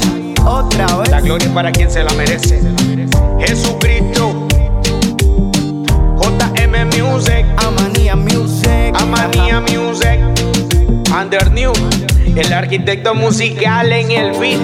Otra 0.44 0.86
vez. 0.96 1.10
La 1.10 1.20
gloria 1.20 1.46
es 1.46 1.52
para 1.52 1.72
quien 1.72 1.90
se 1.90 2.02
la 2.02 2.12
merece. 2.14 2.60
Jesucristo. 3.38 4.46
JM 6.20 6.86
Music. 6.86 7.44
Amanía 7.56 8.16
Music. 8.16 8.94
Amanía 8.94 9.60
Music. 9.60 10.20
Under 11.12 11.50
New. 11.50 11.72
El 12.36 12.52
arquitecto 12.52 13.14
musical 13.14 13.92
en 13.92 14.10
el 14.10 14.38
beat. 14.38 14.60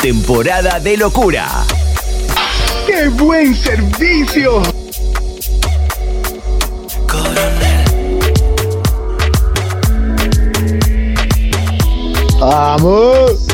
Temporada 0.00 0.80
de 0.80 0.96
locura. 0.96 1.48
¡Qué 2.86 3.08
buen 3.08 3.54
servicio! 3.54 4.62
¡Vamos! 12.46 13.44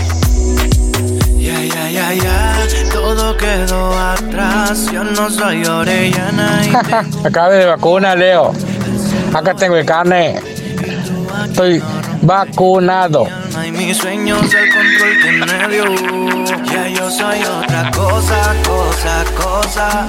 Ya, 1.38 1.58
ya, 1.64 1.88
ya, 1.88 2.12
ya, 2.12 2.90
todo 2.92 3.34
quedó 3.38 3.98
atrás. 3.98 4.86
Yo 4.92 5.02
no 5.02 5.30
soy 5.30 5.64
Orellana. 5.64 6.60
y 6.62 7.26
Acabé 7.26 7.56
de 7.56 7.66
vacuna, 7.66 8.14
Leo. 8.14 8.52
Acá 9.32 9.54
tengo 9.54 9.76
el 9.76 9.86
carne. 9.86 10.38
Estoy 11.46 11.82
vacunado. 12.20 13.26
Y 13.66 13.70
mis 13.72 13.96
sueños 13.96 14.42
el 14.52 14.70
control 14.70 15.22
que 15.22 15.32
me 15.32 15.68
dio. 15.68 15.84
Ya 16.70 16.88
yo 16.88 17.10
soy 17.10 17.40
otra 17.44 17.90
cosa, 17.92 18.54
cosa, 18.68 19.24
cosa. 19.42 20.06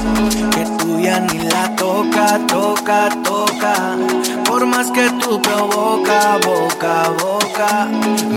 Que 0.53 0.65
tú 0.77 0.99
ya 0.99 1.21
ni 1.21 1.39
la 1.39 1.73
toca, 1.77 2.37
toca, 2.49 3.09
toca. 3.23 3.95
Por 4.63 4.77
más 4.77 4.91
que 4.91 5.09
tú 5.19 5.41
provoca, 5.41 6.39
boca, 6.45 7.11
boca. 7.21 7.85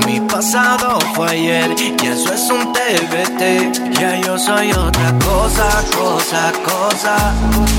Mi 0.04 0.18
pasado 0.18 0.98
fue 1.14 1.28
ayer 1.28 1.72
y 1.78 2.04
eso 2.04 2.34
es 2.34 2.50
un 2.50 2.72
TBT. 2.72 3.94
Ya 4.00 4.20
yo 4.22 4.36
soy 4.36 4.72
otra 4.72 5.14
cosa, 5.20 5.84
cosa, 5.96 6.52
cosa. 6.64 7.32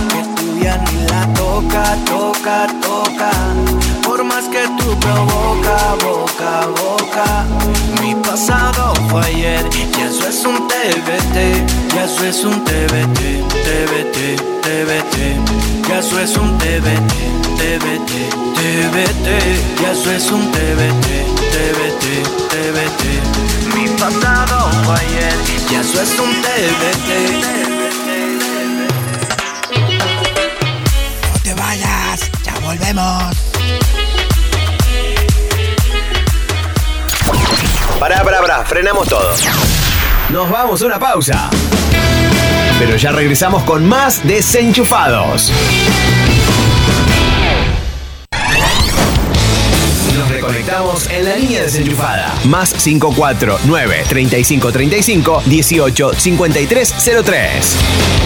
Que 0.08 0.24
tú 0.38 0.58
ya 0.64 0.78
ni 0.78 1.04
la 1.10 1.28
toca, 1.34 1.84
toca, 2.06 2.68
toca. 2.82 3.32
Por 4.06 4.24
más 4.24 4.46
que 4.46 4.66
tú 4.78 4.98
provoca, 4.98 5.98
boca, 6.06 6.68
boca. 6.80 7.46
Mi 8.02 8.16
pasado 8.16 8.94
fue 9.10 9.26
ayer 9.26 9.70
y 9.76 10.02
eso 10.02 10.26
es 10.26 10.46
un 10.46 10.70
TBT. 10.70 11.94
Ya 11.94 12.06
eso 12.06 12.24
es 12.24 12.46
un 12.46 12.64
TBT, 12.64 13.44
TBT, 13.66 14.40
TBT. 14.62 15.88
Ya 15.90 16.00
eso 16.00 16.20
es 16.20 16.38
un 16.38 16.58
TBT, 16.58 17.47
TBT, 17.58 18.12
TBT. 18.56 19.28
Ya 19.82 19.92
eso 19.92 20.12
es 20.12 20.32
un 20.32 20.52
TBT, 20.52 21.08
TBT, 21.52 22.06
TBT. 22.52 23.76
Mi 23.76 23.88
pasado 23.90 24.70
fue 24.84 24.96
ayer 24.96 25.34
y 25.72 25.76
eso 25.76 26.02
es 26.02 26.20
un 26.20 26.32
TBT. 26.42 27.10
No 31.34 31.40
te 31.44 31.54
vayas, 31.56 32.32
ya 32.44 32.60
volvemos. 32.60 33.36
Pará, 38.00 38.24
pará, 38.24 38.42
pará, 38.42 38.66
frenamos 38.66 39.08
todo. 39.08 39.34
Nos 40.30 40.50
vamos 40.52 40.82
a 40.82 40.86
una 40.86 41.00
pausa. 41.00 41.50
Pero 42.78 42.96
ya 42.96 43.12
regresamos 43.12 43.64
con 43.64 43.88
más 43.88 44.26
desenchufados. 44.28 45.52
Nos 50.48 50.56
reconectamos 50.56 51.10
en 51.10 51.26
la 51.26 51.36
línea 51.36 51.64
desenchufada. 51.64 52.34
Más 52.46 52.74
549 52.74 54.06
3535 54.08 55.42
18 55.46 56.14
5303. 56.14 58.17